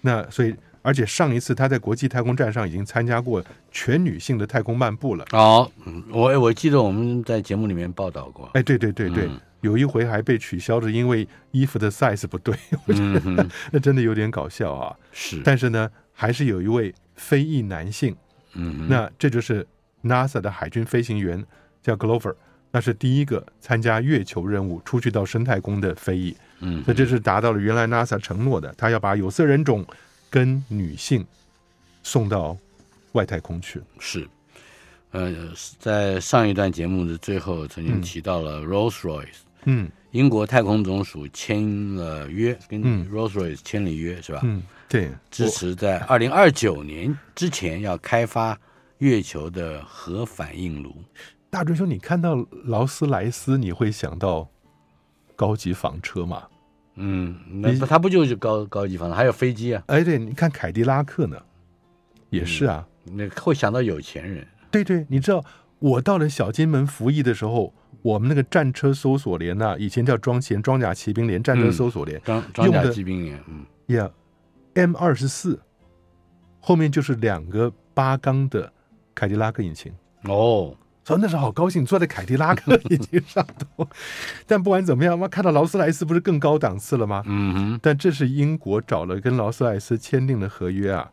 [0.00, 5.26] 那所以而且上一次他在国际太空站上已经参加过全女性的太空漫步了。
[5.32, 5.70] 哦，
[6.08, 8.48] 我我记得我们在节目里面报道过。
[8.54, 9.26] 哎，对对对对。
[9.26, 12.54] 嗯有一回还被取消了，因为衣服的 size 不对，
[12.86, 14.96] 我觉得、嗯、 那真的有点搞笑啊。
[15.12, 18.14] 是，但是呢，还是有一位非裔男性，
[18.54, 19.66] 嗯，那这就是
[20.04, 21.44] NASA 的海军飞行员，
[21.82, 22.34] 叫 Glover，
[22.70, 29.84] 那是第一个参加月球任务出去到深太空的非裔，嗯，那这是达到了原来 NASA 承诺的，他要把有色人种
[30.30, 31.26] 跟女性
[32.02, 32.56] 送到
[33.12, 33.80] 外太空去。
[33.98, 34.28] 是。
[35.10, 35.32] 呃，
[35.78, 44.40] 在上一段节目的最后，曾经提到了 Rolls-Royce，嗯，英国太空总署签了约，跟 Rolls-Royce 签了约，是吧？
[44.44, 48.58] 嗯，对，支持在二零二九年之前要开发
[48.98, 50.94] 月球的核反应炉。
[51.50, 54.48] 大追兄，你看到劳斯莱斯，你会想到
[55.34, 56.44] 高级房车吗？
[56.96, 59.14] 嗯，那它不就是高高级房车？
[59.14, 59.82] 还有飞机啊？
[59.86, 61.36] 哎，对，你看凯迪拉克呢，
[62.30, 64.46] 也是啊，嗯、那会想到有钱人。
[64.70, 65.42] 对对，你知道
[65.78, 75.60] 我到了小金门服役的时候，我们那个战车搜索连呐、啊，以前叫装前装甲骑兵连战车搜索连，装、嗯、装甲骑兵连，嗯，Yeah，M 二十四
[76.60, 78.72] 后面就是两个八缸的
[79.14, 79.92] 凯迪拉克引擎
[80.24, 83.88] 哦，所以那时候好高兴，坐在凯迪拉克的引擎上头。
[84.46, 87.22] 但不管怎么样，妈，看到劳斯莱斯不是更高档次了吗？
[87.26, 91.10] 嗯哼，但这是英国找了跟劳斯莱斯签订的合约啊。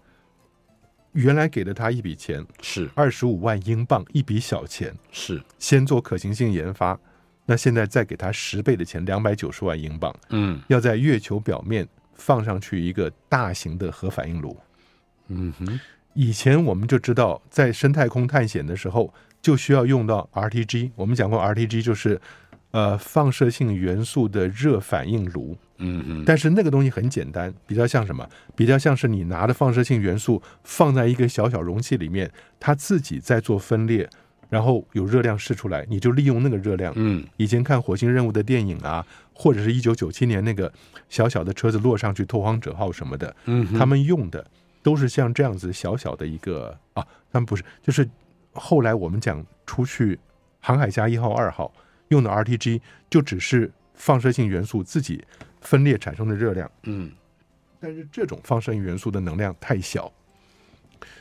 [1.15, 6.99] 原来给了他一笔钱，是二十五万英镑，一笔小钱，是先做可行性研发。
[7.45, 14.57] 那现在再给他十倍的钱，两百九十万英镑，嗯，要在月球表面放上去一个大型的核反应炉。
[15.27, 15.79] 嗯哼，
[16.13, 20.91] 以前我们就知道，在深太空探险的时候，就需要用到 RTG。
[20.95, 22.19] 我们讲过，RTG 就是
[22.71, 25.55] 呃放射性元素的热反应炉。
[25.77, 28.27] 嗯嗯，但是那个东西很简单，比较像什么？
[28.55, 34.09] 比较像是你拿的放射性元素放在一个小小容器里面，它自己在做分裂，
[34.49, 36.93] 然后有热量释出来，你就利用那个热量。
[36.95, 40.71] 嗯，以前看火星任务的电影啊，或者是一九九七年那个
[41.09, 44.45] 小小的车子落上去，拓荒者号什么的，嗯，他们用的
[44.81, 48.07] 都是像这样子小小的一个啊，他们不是，就是
[48.53, 50.17] 后来我们讲出去
[50.61, 51.73] 航海家一号、二号
[52.07, 55.23] 用的 RTG，就只是放射性元素自己。
[55.61, 57.11] 分裂产生的热量，嗯，
[57.79, 60.13] 但是这种放射性元素的能量太小，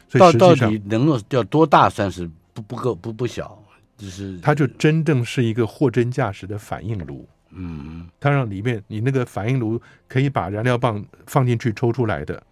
[0.06, 3.58] 所以实际上到底能够要多大算是不不够不不小，
[3.96, 12.42] 就是它就真正是一个货真价实的反应炉，嗯，它让里面你那个反应炉可以把燃料棒放进去抽出来的。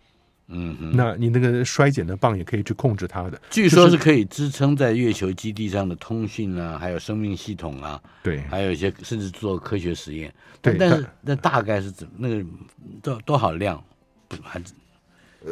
[0.48, 10.32] 嗯，那你那个衰减的棒也可以去控制它的，据说是可以支撑在月球基地上的通讯啊，还有生命系统啊，对，还有一些甚至做科学实验。
[10.60, 12.44] 对，但是那大概是怎那个
[13.02, 13.82] 多多少量？
[14.42, 14.60] 还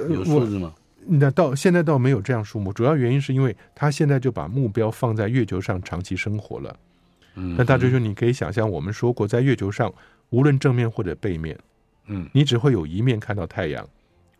[0.08, 0.72] 有数字吗？
[1.06, 6.76] 那到现在倒没有这样数目，主要原因是因为他现在就把目标放在月球上长期生活了。
[7.36, 9.92] 嗯，那大追兄，你可以想象，我们说过，在月球上，
[10.28, 11.58] 无论正面或者背面，
[12.06, 13.88] 嗯，你只会有一面看到太阳。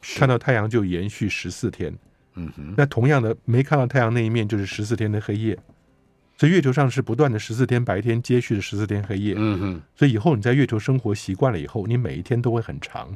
[0.02, 1.94] 看到太阳就延续十四天，
[2.34, 5.58] 嗯哼，那同样的没看到太阳那一面就是十四天的黑夜，
[6.38, 13.14] 所以月球上是不断的十四天白天接续的十四天黑夜，嗯哼，所以以后你在月球生活习惯了以后，你每一天都会很长，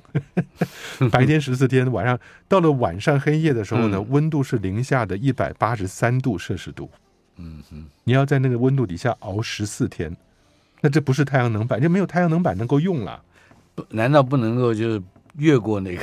[1.11, 2.19] 白天十四天，晚上
[2.49, 6.91] 到了晚上黑夜的时候呢，嗯、温度是零下的一百八十三度摄氏度，
[7.39, 10.15] 嗯哼，你要在那个温度底下熬十四天，
[10.83, 13.23] 那这不是太阳能板，就没有太阳能板能够用了，
[13.75, 15.03] 不，难道不能够就是
[15.39, 16.03] 越过那个？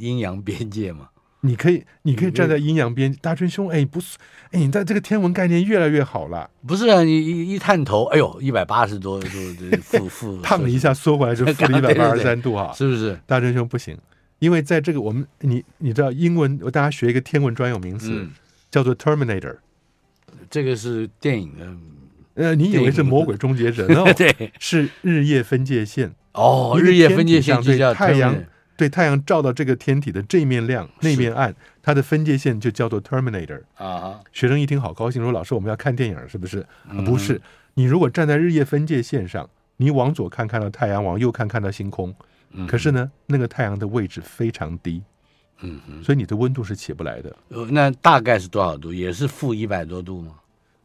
[0.00, 1.08] 阴阳边界嘛，
[1.40, 3.12] 你可以，你可以站在阴阳边。
[3.20, 4.16] 大春兄，哎，不是，
[4.50, 6.50] 哎，你在这个天文概念越来越好了。
[6.66, 9.28] 不是啊，你一一探头，哎呦，一百八十多度，
[9.82, 13.18] 负负， 烫了一下，缩回来就 负了一百八十三度啊，是不是？
[13.26, 13.96] 大春兄不行，
[14.38, 18.30] 因为在这个我们，你你知道英文，我大家学一个天文专有名词，嗯、
[18.70, 19.56] 叫做 Terminator。
[20.50, 23.86] 这个是电影的，呃，你以为是魔鬼终结者？
[23.94, 26.12] 哦，对，是日夜分界线。
[26.32, 28.36] 哦，日夜分界线对叫太阳。
[28.76, 34.20] 对太阳照到这个天体的这面亮，那面暗，它的分界线就叫做 terminator 啊。
[34.32, 37.40] 学生一听好高兴，说：“老师，我们要看电影，是不是？”嗯、不是，
[37.74, 42.14] 你如果站在日夜分界线上，你往左看看到太阳，往右看看到星空，
[42.52, 45.02] 嗯、可是呢，那个太阳的位置非常低，
[45.60, 47.34] 嗯，所以你的温度是起不来的。
[47.48, 48.92] 呃，那大概是多少度？
[48.92, 50.32] 也是负一百多度吗？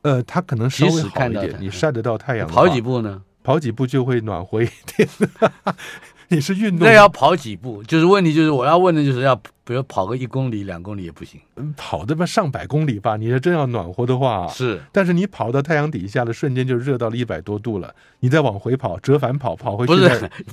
[0.03, 3.21] 呃，它可能稍微好一点，你晒得到太阳，跑几步呢？
[3.43, 5.09] 跑几步就会暖和一点。
[6.31, 7.83] 你是运动，那要跑几步？
[7.83, 11.39] 就是问题，就是我要问的就是要，比如跑个一公里、两公里也不行。
[11.57, 13.17] 嗯跑的吧，上百公里吧。
[13.17, 14.81] 你是真要暖和的话，是。
[14.93, 19.93] 但是你跑到太阳底下的瞬间就热到了一百多度了，你再往回跑，折返跑，跑回去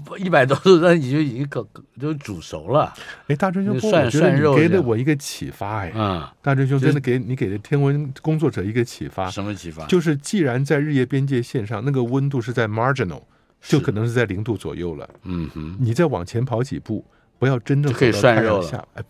[0.05, 1.65] 不是一百多度，那你就已经搞
[2.01, 2.93] 就煮熟了。
[3.29, 9.31] 哎，大春兄，我觉得你给了我一个启发，哎，嗯，大春兄真的给你给了天文工作者一个启发。
[9.31, 9.87] 什么启发？
[9.87, 13.23] 就是既然在日夜边界线上，那个温度是在 marginal。
[13.61, 15.09] 就可能是在零度左右了。
[15.25, 17.05] 嗯哼，你再往前跑几步，
[17.39, 19.03] 不要真正走到太阳下，哎，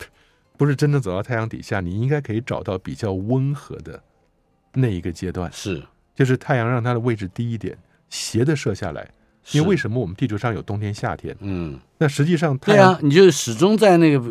[0.57, 4.03] 不是真正走到太阳底下，你应该可以找到比较温和的
[4.73, 5.51] 那一个阶段。
[5.53, 5.83] 是，
[6.15, 7.77] 就是太阳让它的位置低一点，
[8.09, 9.09] 斜的射下来。
[9.53, 11.35] 因为为什么我们地球上有冬天、夏天？
[11.41, 14.23] 嗯，那实际上太阳，对啊，你就始终在那个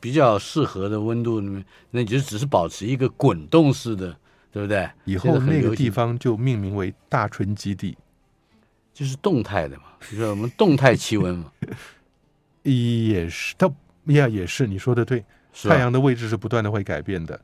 [0.00, 4.16] 比较适合的温度里面，那你就只是保持一个滚动式的，
[4.50, 4.90] 对不对？
[5.04, 7.96] 以后那个地方就命名为大春基地。
[8.94, 11.52] 就是动态的嘛， 就是我们动态气温嘛，
[12.62, 13.70] 也是，它
[14.06, 15.22] 呀也是，你说的对，
[15.64, 17.38] 太阳的位置是不断的会改变的，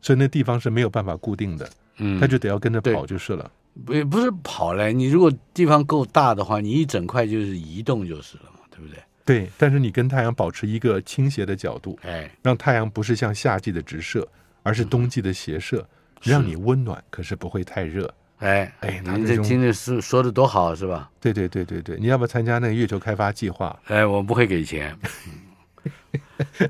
[0.00, 3.50] 所以那地方是没有办法固定的，嗯，它就得要跟着跑就是了，
[3.84, 9.02] 不不是跑嘞，你如果地方够大的话，你一整块就是移动就是了嘛，对不对？
[9.26, 14.26] 对，但是你跟太阳保持一个倾斜的角度，哎，让太阳不是像夏季的直射，
[14.62, 15.86] 而是冬季的斜射，
[16.22, 18.12] 让你温暖，可是不会太热。
[18.38, 21.10] 哎哎，您这听着是说的多好是吧？
[21.20, 23.78] 对对对对对，你要不要参加那个月球开发计划？
[23.86, 24.96] 哎，我们不会给钱。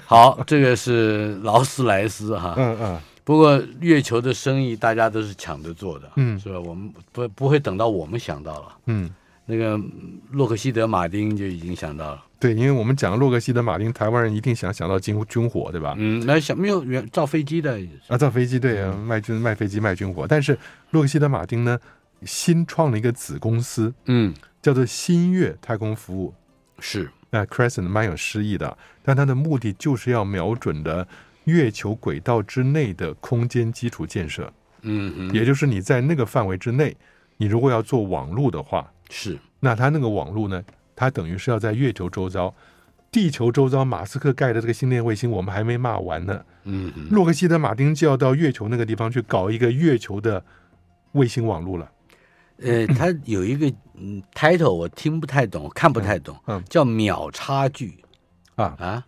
[0.04, 2.54] 好，这个是劳斯莱斯哈。
[2.56, 3.00] 嗯嗯。
[3.24, 6.60] 不过月球的生意大家都是抢着做的，嗯，是吧？
[6.60, 9.10] 我们不不会等到我们想到了，嗯。
[9.46, 9.78] 那个
[10.30, 15.94] 洛克希德马丁就已经想到了，对，因为我们讲洛克希德马丁，台湾人一定想想到军军火，对吧？
[15.98, 17.78] 嗯，那想没有原造飞机的
[18.08, 20.58] 啊，造飞机对啊，卖军卖飞机卖军火，但是
[20.92, 21.78] 洛克希德马丁呢，
[22.22, 26.32] 新创了一个子公司，嗯，叫做新月太空服务，
[26.78, 27.10] 是。
[27.28, 31.06] 那 Crescent 蛮有诗意的，但它的目的就是要瞄准的
[31.44, 34.50] 月球轨道之内的空间基础建设，
[34.82, 36.96] 嗯嗯，也就是你在那个范围之内，
[37.36, 38.90] 你如果要做网络的话。
[39.16, 40.60] 是，那它那个网络呢？
[40.96, 42.52] 它等于是要在月球周遭、
[43.12, 46.44] 地球周遭，马斯克盖的这个星链卫星，我们还没骂完呢。
[46.64, 50.44] 嗯，洛克希德马丁就要到月球那个地方去搞一个月球的
[51.12, 51.88] 卫星网络了。
[52.58, 58.04] 呃， 它有一个嗯 title，我听不太懂，我看不太懂，嗯，叫秒差距
[58.56, 59.06] 啊啊。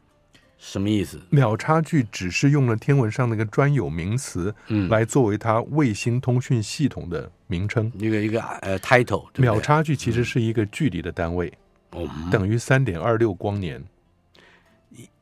[0.59, 1.21] 什么意思？
[1.31, 7.93] 秒差距只是用了天文上那个专有名词，嗯，来作为它卫星通讯系统的名称。
[7.99, 9.27] 一个一个呃，title。
[9.37, 11.53] 秒差距其实是一个距离的单位，
[11.93, 13.83] 嗯，等于三点二六光年。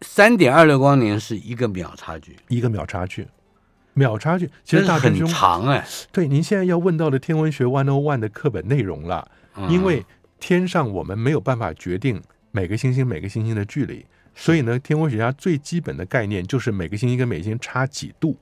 [0.03, 3.27] 三点二六光年是一个秒差距，一个秒差距。
[3.93, 5.85] 秒差距其实大很长哎。
[6.13, 10.05] 对，您现在要问到的天文学 one o one 的课本内容了，嗯，因为
[10.39, 14.07] 天上我们没有办法决定每个星星每个星星的距离。
[14.35, 18.37] 所以呢，天文学家最基本的概念就是每个星星跟每个星星差几度，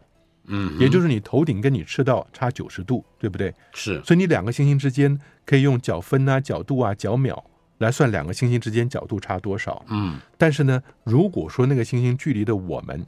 [0.47, 3.55] 嗯，也就是你头顶跟你赤道差九十度，对不对？
[3.75, 4.03] 是。
[4.03, 7.45] 所以你两个星星之间可以用角分啊、角度啊、角秒
[7.77, 9.85] 来算两个星星之间角度差多少。
[9.91, 10.19] 嗯。
[10.39, 13.05] 但是呢，如果说那个星星距离的我们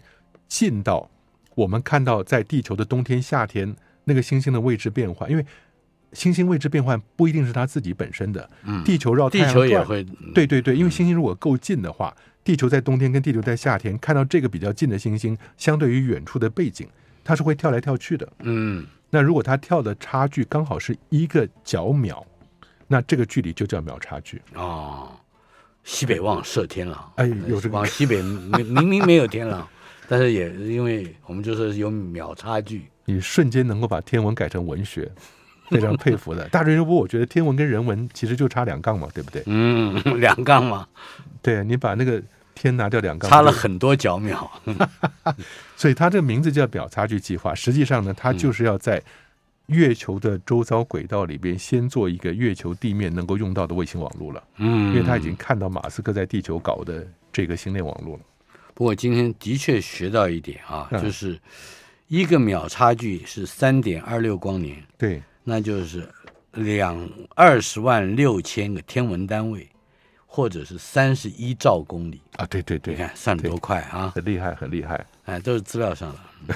[0.47, 1.11] 近到
[1.55, 5.47] 我们看到在地球的冬天、夏天那个星星的位置变换，因为
[6.12, 12.14] 星星位置变换不一定是它自己本身的，嗯，地球绕太阳转，地球也会，对对对，因为星星如果够近的话。
[12.44, 16.87] 地球在冬天跟地球在夏天看到这个比较近的星星，相对于远处的背景，
[17.24, 18.30] 它是会跳来跳去的。
[18.40, 22.22] 嗯，那如果它跳的差距刚好是一个角秒，
[22.87, 24.42] 那这个距离就叫秒差距。
[24.54, 25.11] 哦，
[25.85, 29.66] 西北望射天狼，哎，有这个往西北 明明没有天狼，
[30.07, 35.11] 但是也因为我们就是有秒差距，你瞬间能够把天文改成文学。
[35.70, 39.42] 非常佩服的， 大人物，我觉得天文跟人文其实就差两杠嘛，对不对？
[39.46, 40.87] 嗯，两杠嘛。
[41.40, 42.22] 对，你把那个
[42.55, 44.50] 天拿掉两杠，差了很多角秒。
[45.77, 47.55] 所以它这个名字叫秒差距计划。
[47.55, 49.03] 实际上呢，它就是要在
[49.66, 54.42] 月球的周遭轨道里边先做一个月球地面能够用到的卫星网络了。
[54.59, 58.22] 嗯，因为他已经看到马斯克在地球搞的这个星链网络了。
[58.74, 61.38] 不过今天的确学到一点啊，就是
[62.09, 64.83] 一个秒差距是三点二六光年。
[64.98, 65.22] 对。
[65.44, 66.09] 那就是
[66.52, 69.68] 两二十万六千个天文单位，
[70.26, 72.46] 或者是三十一兆公里啊！
[72.46, 74.12] 对对对，你看算得多快啊！
[74.14, 75.07] 很厉害，很厉害！
[75.26, 76.11] 哎，都是资料上
[76.46, 76.54] 的。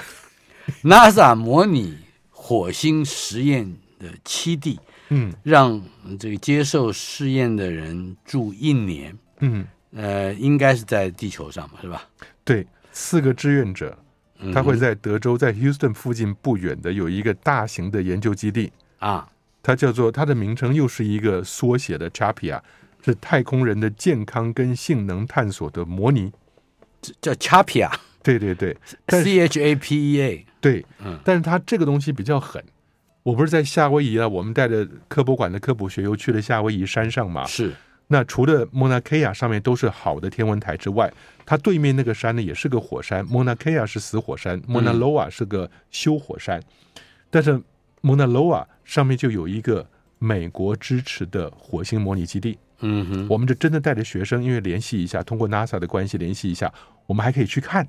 [0.83, 1.97] NASA 模拟
[2.29, 5.81] 火星实验的七地，嗯，让
[6.19, 12.07] 这个接受试验的人住一年，嗯，呃，应该是在地球上嘛，是吧？
[12.43, 13.97] 对，四个志愿者。
[14.53, 19.29] 他会在德州，在 Houston 附近不远的有一个大型的研究基地啊，
[19.61, 22.61] 它叫做它的名称又是一个缩写的 CHAPIA，
[23.03, 26.31] 是太空人的健康跟性能探索的模拟，
[27.21, 27.91] 叫 Chapia。
[28.21, 28.75] 对对对
[29.07, 30.45] ，C H A P E A。
[30.61, 32.63] 对，嗯，但是它这个东西比较狠。
[33.23, 37.45] 我不是在夏威夷啊，我们带着科博馆的科普学又去了夏威夷山上嘛。
[37.45, 37.73] 是。
[38.11, 41.13] 那除了 Mauna Kea 上面都是好的天文台之外，
[41.45, 43.23] 它对面那个山呢也是个火山。
[43.27, 46.59] Mauna Kea 是死火山，Mauna Loa 是个休火山。
[46.59, 47.53] 嗯、但是
[48.01, 49.87] Mauna Loa 上面就有一个
[50.17, 52.57] 美国支持的火星模拟基地。
[52.79, 56.73] 嗯哼，我们就真的带着学生，因为联系一下，通过 NASA 的关系联系一下，
[57.05, 57.87] 我们还可以去看。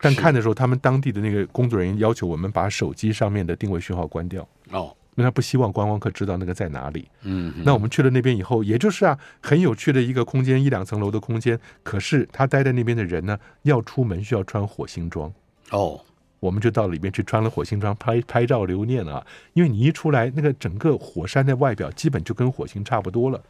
[0.00, 4.44] 但看的时候，他们当地的那个工作人员要求我们把手机上面的定位讯号关掉。
[4.72, 4.92] 哦。
[5.14, 7.06] 因为他不希望观光客知道那个在哪里。
[7.22, 11.58] 嗯，那我们去了那边以后，也就是啊，很有趣的一个空间，一两层楼的空间。
[11.82, 15.30] 可是他待在那边的人呢，要出门需要穿火星装。
[15.70, 16.00] 哦，
[16.40, 19.24] 我们就到里面去穿了火星装，拍拍照留念啊。
[19.52, 23.42] 因为你一出来，那个整个火山的外表基本就跟火星差不多了，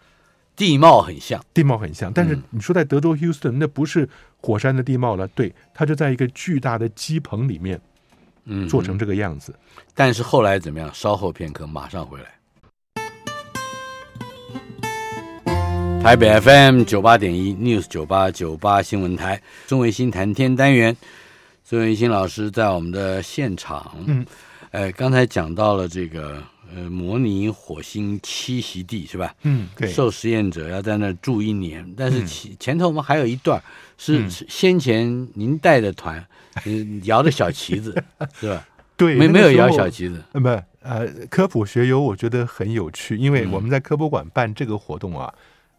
[0.56, 2.12] 地貌很像，地貌很像。
[2.12, 4.08] 但是你说在德州 Houston，那不是
[4.40, 7.80] 火山的地貌了，对，它就在一个巨大的鸡棚里面。
[8.45, 9.55] 嗯，做成这个样子，
[9.95, 10.90] 但是后来怎么样？
[10.93, 12.26] 稍后片刻，马上回来。
[16.03, 20.97] 台北 FM 九八点一 News 九八九八新闻台，钟维新谈天单元，
[21.62, 23.95] 孙维新老师在我们的现场。
[24.07, 24.26] 嗯，
[24.72, 26.43] 哎，刚才讲到了这个
[26.75, 29.35] 呃，模拟火星栖息地是吧？
[29.43, 29.89] 嗯，对。
[29.91, 33.62] 受实验者要在那儿住一年，但是前前头我们还有一段
[33.99, 36.25] 是先前您带的团。
[36.64, 38.03] 嗯，摇的小旗子
[38.39, 38.66] 是吧？
[38.97, 40.23] 对，没没有摇小旗子。
[40.33, 45.33] 那么呃，科普学游我觉得很有趣，因为我们在科博馆办这个活动啊，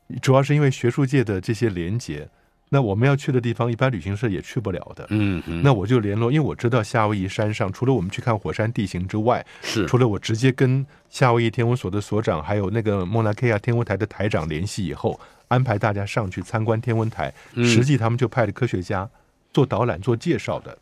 [0.09, 2.27] 嗯、主要是因为学术界的这些连结。
[2.73, 5.05] 那我们要去的地方，一般旅行社也去不了的。
[5.11, 5.61] 嗯嗯。
[5.63, 15.19] 那我就联络，因为我知道夏威夷山上除了我们去看火山地形之外，是除了我直接跟夏威夷天文所的所长，还有那个莫纳克亚天文台的台长联系以后，
[15.49, 17.31] 安排大家上去参观天文台。
[17.57, 19.07] 实际他们就派了科学家。
[19.53, 20.75] 做导览、做介绍的，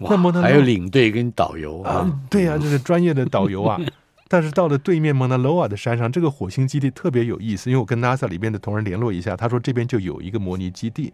[0.00, 3.78] 那么还有领队跟导游啊，啊对呀、啊，就是专业的导游啊。
[4.32, 11.12] 但是到了对面蒙纳罗瓦的山上，这个火星基地特别有意思，因为我跟 NASA 里边的同仁联络一下，他说这边就有一个模拟基地，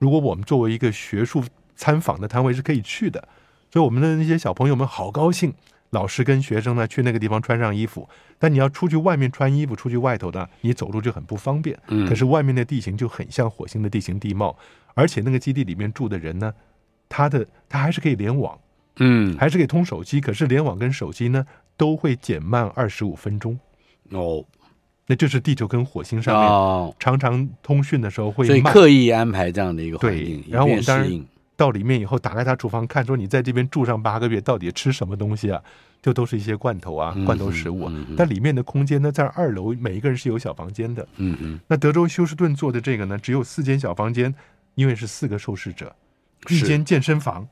[0.00, 1.44] 如果我们作为一个学术
[1.76, 3.28] 参访的摊位是可以去的，
[3.70, 5.54] 所以我们的那些小朋友们好高兴。
[5.90, 8.08] 老师跟学生呢去那个地方穿上衣服，
[8.40, 11.78] 但你要出去外面穿衣服，出去外头呢你走路就很不方便。
[12.08, 14.58] 可是外面的地形就很像火星的地形地貌。
[14.94, 16.52] 而且那个基地里面住的人呢，
[17.08, 18.58] 他的他还是可以联网，
[18.96, 20.20] 嗯，还是可以通手机。
[20.20, 21.46] 可是联网跟手机呢，
[21.76, 23.58] 都会减慢二十五分钟。
[24.10, 24.44] 哦，
[25.06, 30.44] 那就是地球跟火星上面常常通讯的时候会慢，所以刻意安排这样的一个环境。
[30.48, 35.62] 然后我们当然到里面以后，打开他厨房看，说你在这边住上八个月，到底吃什么东西啊？
[36.02, 37.88] 就都是一些罐头啊，罐头食物。
[37.88, 41.06] 嗯嗯、但里面的空间呢，在二楼每一个人是有小房间的。
[41.16, 41.60] 嗯嗯。
[41.66, 44.34] 那德州休斯顿做的这个呢，只有四间小房间。
[44.76, 45.90] 因为是四个受试者，
[46.50, 47.48] 一间健身房，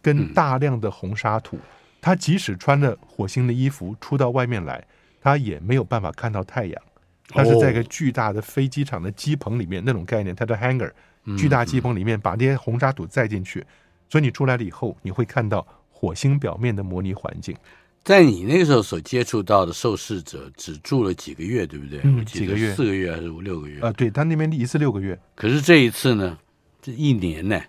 [0.00, 1.58] 跟大量的红沙土，
[2.02, 4.84] 他即使穿着火星的衣服出到外面来，
[5.20, 6.82] 他也没有办法看到太阳。
[7.28, 10.90] 他是在一个巨大的飞机场的机棚里面，那种概念，它的 hangar，
[11.38, 13.64] 巨大机棚里面把那些红沙土载进去，
[14.10, 17.56] 所以你出来了以后，你会看到火星表面的模拟环境。
[18.02, 22.00] 在你那个时候所接触到的受试者只住了几个月，对不对？
[22.02, 23.80] 嗯，几个月，四个月还是五六个月？
[23.80, 25.16] 啊，对，他那边一次六个月。
[25.36, 26.36] 可是这一次呢？
[26.82, 27.62] 这一年呢？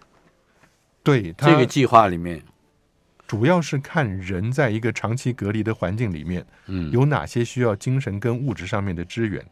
[1.03, 2.43] 对，这个计划里面，
[3.33, 9.43] 主要是看人在一个长期隔离的环境里面，嗯，有哪些需要精神跟物质上面的支援。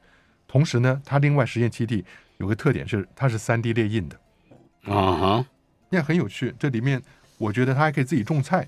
[0.47, 2.05] 同时呢，它另外实验基地
[2.37, 4.15] 有个特点是，它是三 D 列印的，
[4.83, 5.45] 啊哈，
[5.89, 6.53] 那很有趣。
[6.59, 7.01] 这里面
[7.39, 8.67] 我觉得它还可以自己种菜，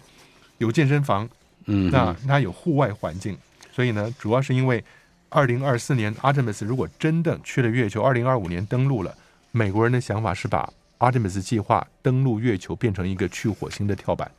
[0.57, 1.29] 有健身房，
[1.67, 3.37] 嗯，那它有户外环境。
[3.71, 4.83] 所以呢，主要是因为
[5.29, 9.15] 二零二四年 Artemis 如果真的去了月球，二零二五年登陆了，
[9.51, 14.31] 美国人的想法是把 Artemis 计划登陆月球变成一个去火星的跳板，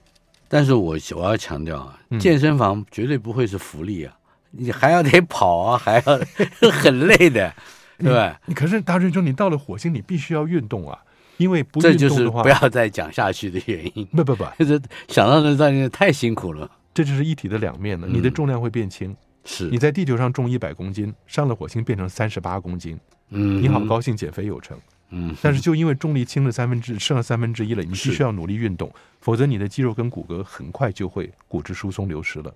[0.54, 4.16] 但是我我要强调啊，健身房绝对不会是福利啊，
[4.52, 6.02] 你还要得跑啊，还要
[6.70, 7.52] 很累的，
[7.98, 8.40] 对吧？
[8.46, 10.96] 你可是大师兄，你到了火星，你必须要运动啊，
[11.38, 14.06] 因为不运动的话，这就是不要再讲下去的原因。
[14.06, 18.06] 不不 不，就是想到那在太辛苦了，这就是一体的两面了。
[18.06, 19.12] 你的重量会变轻，
[19.44, 22.96] 是你在地球上重一百公斤，上了火星变成三十八公斤，
[23.30, 24.78] 嗯，你好高兴减肥有成。
[25.14, 32.52] 嗯，但是就因为重力轻了三分之剩了三分之一了，你必须要努力运动，否则你的肌肉跟骨骼很快就会骨质疏松流失了。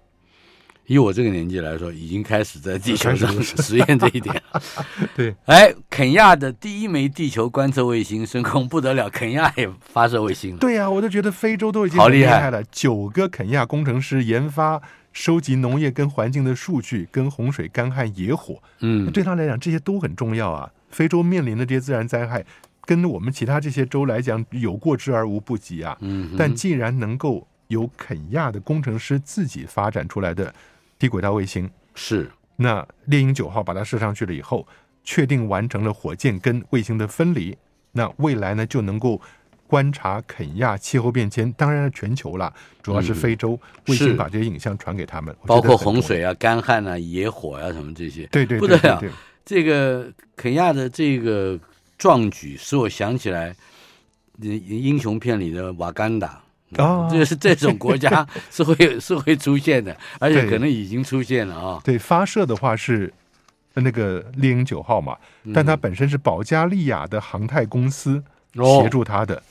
[0.87, 4.43] 以我这个年纪来说，已经开始在地球上实验这一点。
[5.15, 10.59] 对，哎，肯亚的第一枚地球观测卫星升空不得了，肯亚也发射卫星了。
[10.59, 14.83] 对呀、啊，我都觉得非洲都已经好厉害了，九个肯亚工程师研发。
[15.11, 20.71] 收集农业跟环境的数据，跟洪水、干旱、野火，嗯，对他来讲这些都很重要啊。
[20.91, 22.45] 非洲面临的这些自然灾害，
[22.85, 25.97] 跟我们其他这些州来讲有过之而无不及啊。
[26.01, 30.55] 嗯，但既然能够有肯亚的工程师自己发展出来的
[30.99, 34.67] 低轨道卫星，是那猎鹰九号把它射上去了以后，
[35.05, 37.57] 确定完成了火箭跟卫星的分离，
[37.93, 39.21] 那未来呢就能够。
[39.69, 48.99] 观察肯亚气候变迁，当然是全球了，主要是非洲卫星把这些影像传给他们，包括洪水啊、干旱啊、野火啊什么这些，对对，对，不得了。
[49.49, 51.59] 这个肯亚的这个
[51.97, 53.57] 壮举，使我想起来
[54.43, 56.43] 英雄片里的瓦干达
[56.77, 61.81] 啊，就是这种国家 是会是会出现的，而且可能已经出现了啊。
[61.83, 63.11] 对，发射的话是
[63.73, 65.17] 那个猎鹰九号嘛，
[65.55, 68.23] 但它本身是保加利亚的航太公司
[68.53, 69.37] 协助它的。
[69.37, 69.43] 哦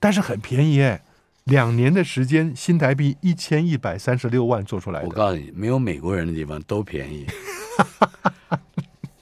[0.00, 1.00] 但是很便宜哎，
[1.44, 5.06] 两年的时间，新台币一千一百三十六万做出来的。
[5.06, 7.24] 我告诉你，没有美国人的地方都便宜，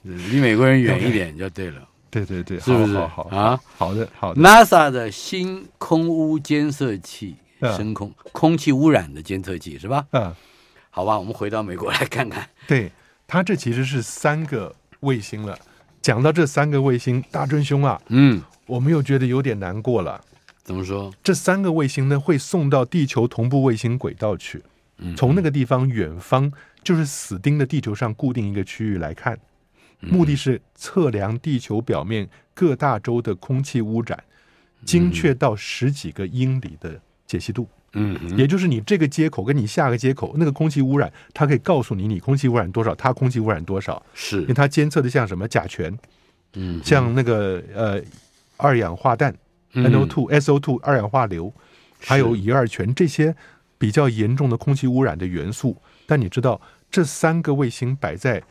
[0.03, 1.87] 离美国人远一点就对了。
[2.11, 2.97] 对对对，是不是？
[2.99, 4.41] 好，好，好啊，好的好的。
[4.41, 7.37] NASA 的新空污监测器，
[7.77, 10.05] 深空空气污染的监测器是吧？
[10.11, 10.35] 嗯，
[10.91, 12.45] 好吧，我们回到美国来看看。
[12.67, 12.91] 对，
[13.29, 15.57] 它这其实是三个卫星了。
[16.03, 20.21] 讲到这三个卫星，大尊兄啊，嗯，我们又觉得有点难过了。
[20.65, 21.13] 怎么说？
[21.23, 24.61] 这三个卫星呢，会送到地球同步卫星轨道去，
[25.17, 26.51] 从那个地方远方
[26.83, 29.39] 就是死盯的地球上固定一个区域来看，
[30.01, 34.19] 目的是测量地球表面各大洲的空气污染，
[34.85, 37.69] 精确到十几个英里的解析度。
[37.93, 44.01] 嗯，也就是你这个接口跟你下个接口那个空气污染，它可以告诉你你空气污染多少，它空气污染多少。
[44.15, 45.97] 是，因为它监测的像什么甲醛，
[46.55, 48.01] 嗯，像那个呃
[48.57, 49.35] 二氧化氮。
[49.73, 51.55] NO2、SO2、二氧化硫，
[52.01, 53.33] 还有乙二醛这些
[53.79, 55.77] 比较严重的空气污染的元素。
[56.07, 58.43] 但你知道，这三个卫星摆在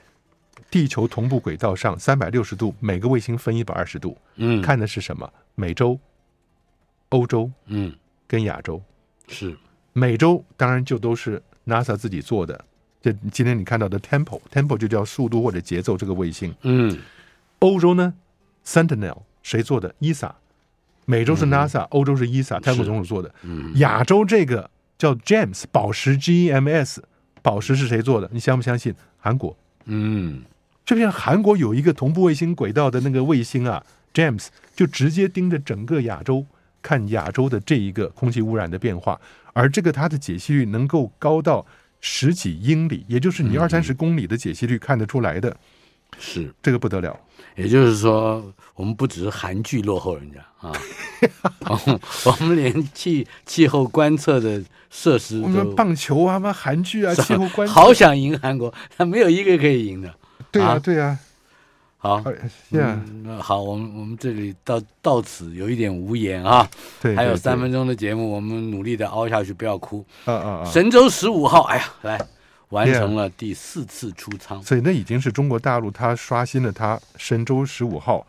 [0.70, 4.18] 地球同步轨道上，三百六十度，每个卫星分一百二十度。
[4.36, 5.32] 嗯，看的是什么？
[5.55, 5.99] 美洲、
[7.10, 7.93] 欧洲，嗯，
[8.28, 8.82] 跟亚洲。
[9.28, 9.55] 是
[9.93, 12.66] 美洲当然就都是 NASA 自己做的。
[13.01, 16.53] 这今天你看到的 Tempo，Tempo 就叫速度或者节奏这个卫星。
[16.64, 16.97] 嗯，
[17.60, 18.14] 欧洲呢
[18.66, 20.32] ？Sentinel 谁做的？ESA。
[21.05, 23.34] 美洲是 NASA，欧洲是 ESA，太空总署做的。
[23.43, 26.97] 嗯亚洲这个叫 James 宝石 GEMS，
[27.41, 28.30] 宝石是谁做的？
[28.32, 28.93] 你相不相信？
[29.18, 29.57] 韩国。
[29.91, 30.43] 嗯，
[30.85, 33.83] 就像韩国有一个同步卫星轨道的那个卫星啊
[34.13, 36.45] ，James 就直接盯着整个亚洲
[36.81, 39.19] 看亚洲的这一个空气污染的变化，
[39.53, 41.65] 而这个它的解析率能够高到
[41.99, 45.57] 十几英里，也就是你二三十公里的解析率看得出来的。
[46.17, 47.19] 是这个不得了。
[47.55, 50.71] 也就是说，我们不只是韩剧落后人家啊，
[52.25, 60.13] 我们连气气候观测的设施，我们棒球啊，嘛韩剧啊，气候观测，好想赢韩国，他没有一个可以赢的。
[60.51, 61.17] 对啊，对啊。
[61.97, 62.23] 好，
[62.71, 66.69] 嗯，好，我们我们这里到到此有一点无言啊。
[67.01, 70.05] 对，还有三分钟的节目，我们努力的熬下去，不要哭。
[70.25, 70.65] 啊啊啊！
[70.65, 72.19] 神舟十五号，哎呀，来。
[72.69, 78.23] 完成了第四次出舱，所以那已经是中国大陆它刷新了它神舟十五号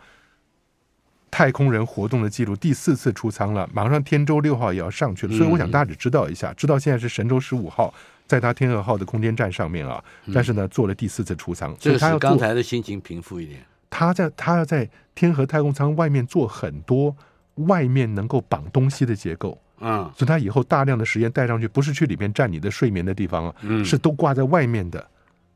[1.40, 3.66] 太空人活动的记录，第四次出舱了。
[3.72, 7.94] 马上天舟六号也要上去了，所以我想大家只知道一下，知道现在是神舟十五号
[8.26, 13.58] 在他天河号的空间站上面啊，但是呢做了第四次出舱，所以他要刚才的心情平复一点。
[13.88, 17.16] 他在他要在天河太空舱外面做很多
[17.54, 19.58] 外面能够绑东西的结构。
[19.80, 25.02] 嗯，所以他以后大量的实验带上去，不是去里面占你的睡眠的地方啊，嗯，是都挂在外面的，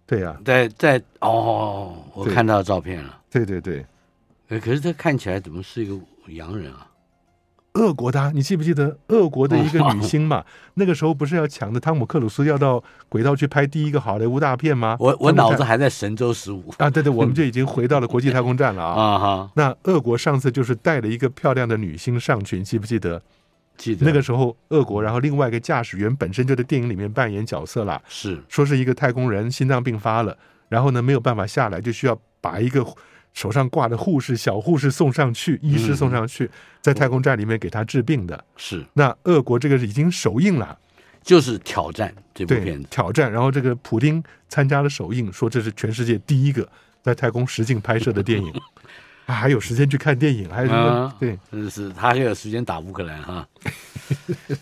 [0.07, 3.85] 对呀，在在哦，我看到照片了，对对对，
[4.49, 6.88] 呃，可是这看起来怎么是一个洋人啊？
[7.74, 10.45] 俄国的，你记不记得俄国的一个 女星嘛？
[10.74, 14.97] 那个时候不是要抢着汤姆克鲁斯要到轨道去拍第一个好莱坞大片吗？
[15.01, 18.95] 我我脑子还在神舟十五啊，对对， 我们就已经回到了国际太空站了啊！
[18.95, 23.20] 啊哈，那俄国上次就是带了一个漂亮的女星上去，你记不记得？
[23.76, 30.38] 记得那个时候，俄国，然后另外一个驾驶员本身就在电影里面扮演角色了，是说是一个太空人心脏病发了，
[30.68, 32.86] 然后呢没有办法下来，就需要把一个
[33.35, 38.43] 手上挂着护士小护士送上去，医师送上去，在太空站里面给他治病的。
[38.57, 40.78] 是那俄国这个是已经首映了，
[41.22, 46.66] 就是挑战这部片子挑战，然后这个普丁参加了首映，说这是全世界第一个
[47.03, 48.53] 在太空实景拍摄的电影。
[49.26, 50.78] 啊，还有时间去看电影，还有什么？
[50.78, 53.49] 啊、对，真是他还有时间打乌克兰哈。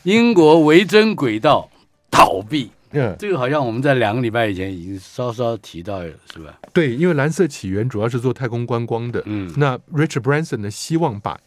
[0.05, 1.68] 英国维珍轨道
[2.09, 6.59] 倒闭，嗯，这个好像我们在两个礼拜以前已经稍稍提到了，是吧？
[6.72, 11.38] 对，因为蓝色起源主要是做太空观光的，嗯，那 Richard Branson 呢，希望把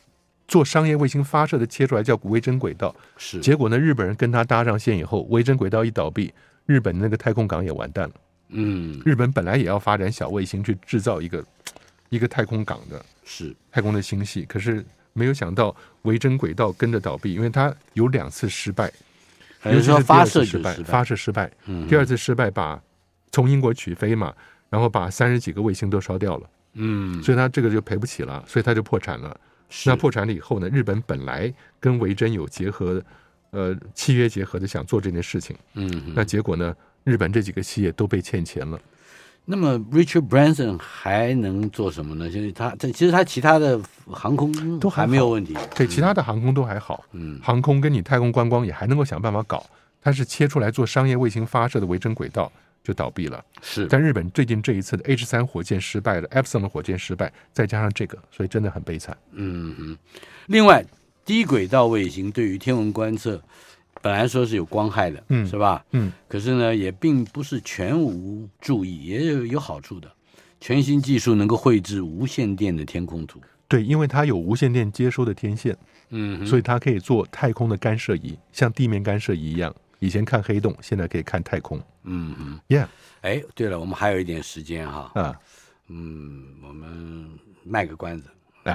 [0.47, 3.39] 做商业卫星发射的切出来叫维珍轨道，是。
[3.39, 6.33] 结果呢，日本人跟他搭上线以后，维珍轨道一倒闭，
[6.65, 8.15] 日本那个太空港也完蛋了。
[8.49, 11.43] 嗯，日本本来也要发展小卫星去制造一个。
[12.09, 18.89] 一个太空港的，是太空的星系，可是没有想到维珍轨道跟着倒闭，因为它有两次失败，
[19.71, 22.81] 有时候发射失败，发射失败，嗯，第二次失败把
[23.31, 24.33] 从英国取飞嘛，
[24.69, 29.35] 然后把三十几个卫星都烧掉了，嗯，所以他这个就赔不起了，所以他就破产了。
[29.85, 33.03] 那破产了以后呢，日本本来跟维珍有结合，
[33.49, 38.79] 呃，契约结合的想做这件事情，嗯，那结果呢，日本这几个企业都被欠钱了。
[39.45, 42.29] 那么 Richard Branson 还能做什么呢？
[42.29, 49.63] 就是他这其实他其他的航空都还没有问题，对，其他的航空都还好，嗯，航空跟你太空观光也还能够想办法搞，
[50.01, 52.51] 他是切出来做商业卫星发射的维珍轨道
[52.83, 53.85] 就倒闭了，是。
[53.87, 59.15] 但日本最近这一次的 H 三火箭失败了，Epson 的火箭失败，再加上这个，所以真的很悲惨。
[59.31, 59.97] 嗯嗯。
[60.47, 60.83] 另外，
[61.23, 63.41] 低轨道卫星对于天文观测。
[64.05, 65.83] 本来说是有光害的，嗯，是吧？
[65.89, 70.07] 嗯，可是呢，也并不是全无注意，也有有好处的。
[70.61, 75.75] 全新技术能够绘制无线电的天空图，对，因为它有无线电接收的天线，
[76.09, 79.73] 嗯，所以它可以做太空的干涉仪，像地面干涉仪一样。
[79.97, 81.81] 以前看黑洞，现在可以看太空。
[82.03, 82.85] 嗯嗯，Yeah。
[83.21, 85.35] 哎，对了，我们还有一点时间哈，啊，
[85.87, 87.27] 嗯，我们
[87.63, 88.29] 卖个关子。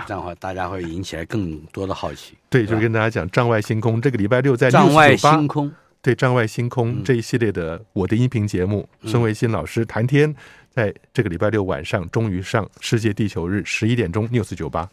[0.07, 2.35] 这样的话，大家会引起来更多的好奇。
[2.49, 10.35] 对，就是跟大家讲《障外星空》，这个礼拜六在障外星空，对《障外星空》这一系列的我的音频节目，孙维新老师谈天，
[10.71, 14.89] 在这个礼拜六晚上终于上世界地球日十一点钟 News 九八。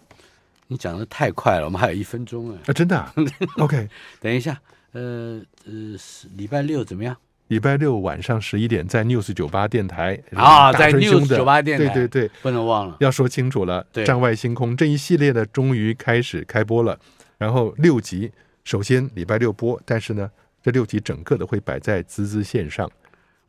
[0.67, 2.57] 你讲的太快了，我们还有一分钟哎。
[2.65, 3.13] 啊，真的啊？
[3.57, 3.87] OK，
[4.19, 4.59] 等一下，
[4.91, 5.95] 呃呃，
[6.35, 7.15] 礼拜六怎么样？
[7.47, 13.85] 礼拜六晚上十一点，在 News 九八电台啊，在 News 九八电台，对对对，不能忘了，要说清楚了。
[14.05, 16.99] 站外星空这一系列的终于开始开播了，
[17.37, 18.31] 然后六集，
[18.65, 20.29] 首先礼拜六播，但是呢，
[20.61, 22.89] 这六集整个的会摆在滋滋线上。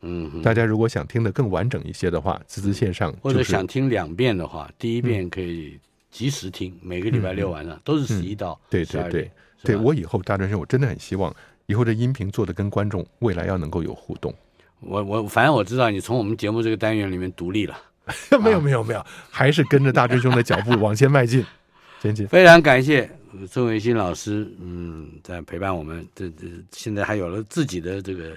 [0.03, 5.77] 嗯，大家如果想听的更完整一些的话，滋滋线上或者想听两遍的话，第一遍可以
[6.09, 9.31] 及时听，每个礼拜六晚上都是十一到对对对，
[9.65, 11.35] 对我以后大专生，我真的很希望。
[11.69, 14.35] 以后的音频做的跟观众未来要能够有互动，
[14.81, 17.79] 我我反正我知道你从我们节目这个单元里面独立了，
[18.43, 21.45] 没有没有没有，还是跟着大追兄的脚步往前迈进，
[22.01, 22.27] 前进。
[22.27, 23.09] 非常感谢
[23.47, 28.33] 孙维新老师，嗯，在陪伴我们，这这现在还有了自己的这个，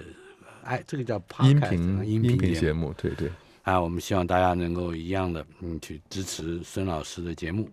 [0.64, 3.30] 哎，这个叫音频音频节目，对对。
[3.62, 7.66] 啊，我们希望大家能够一样的，嗯，去支持孙老师的节目。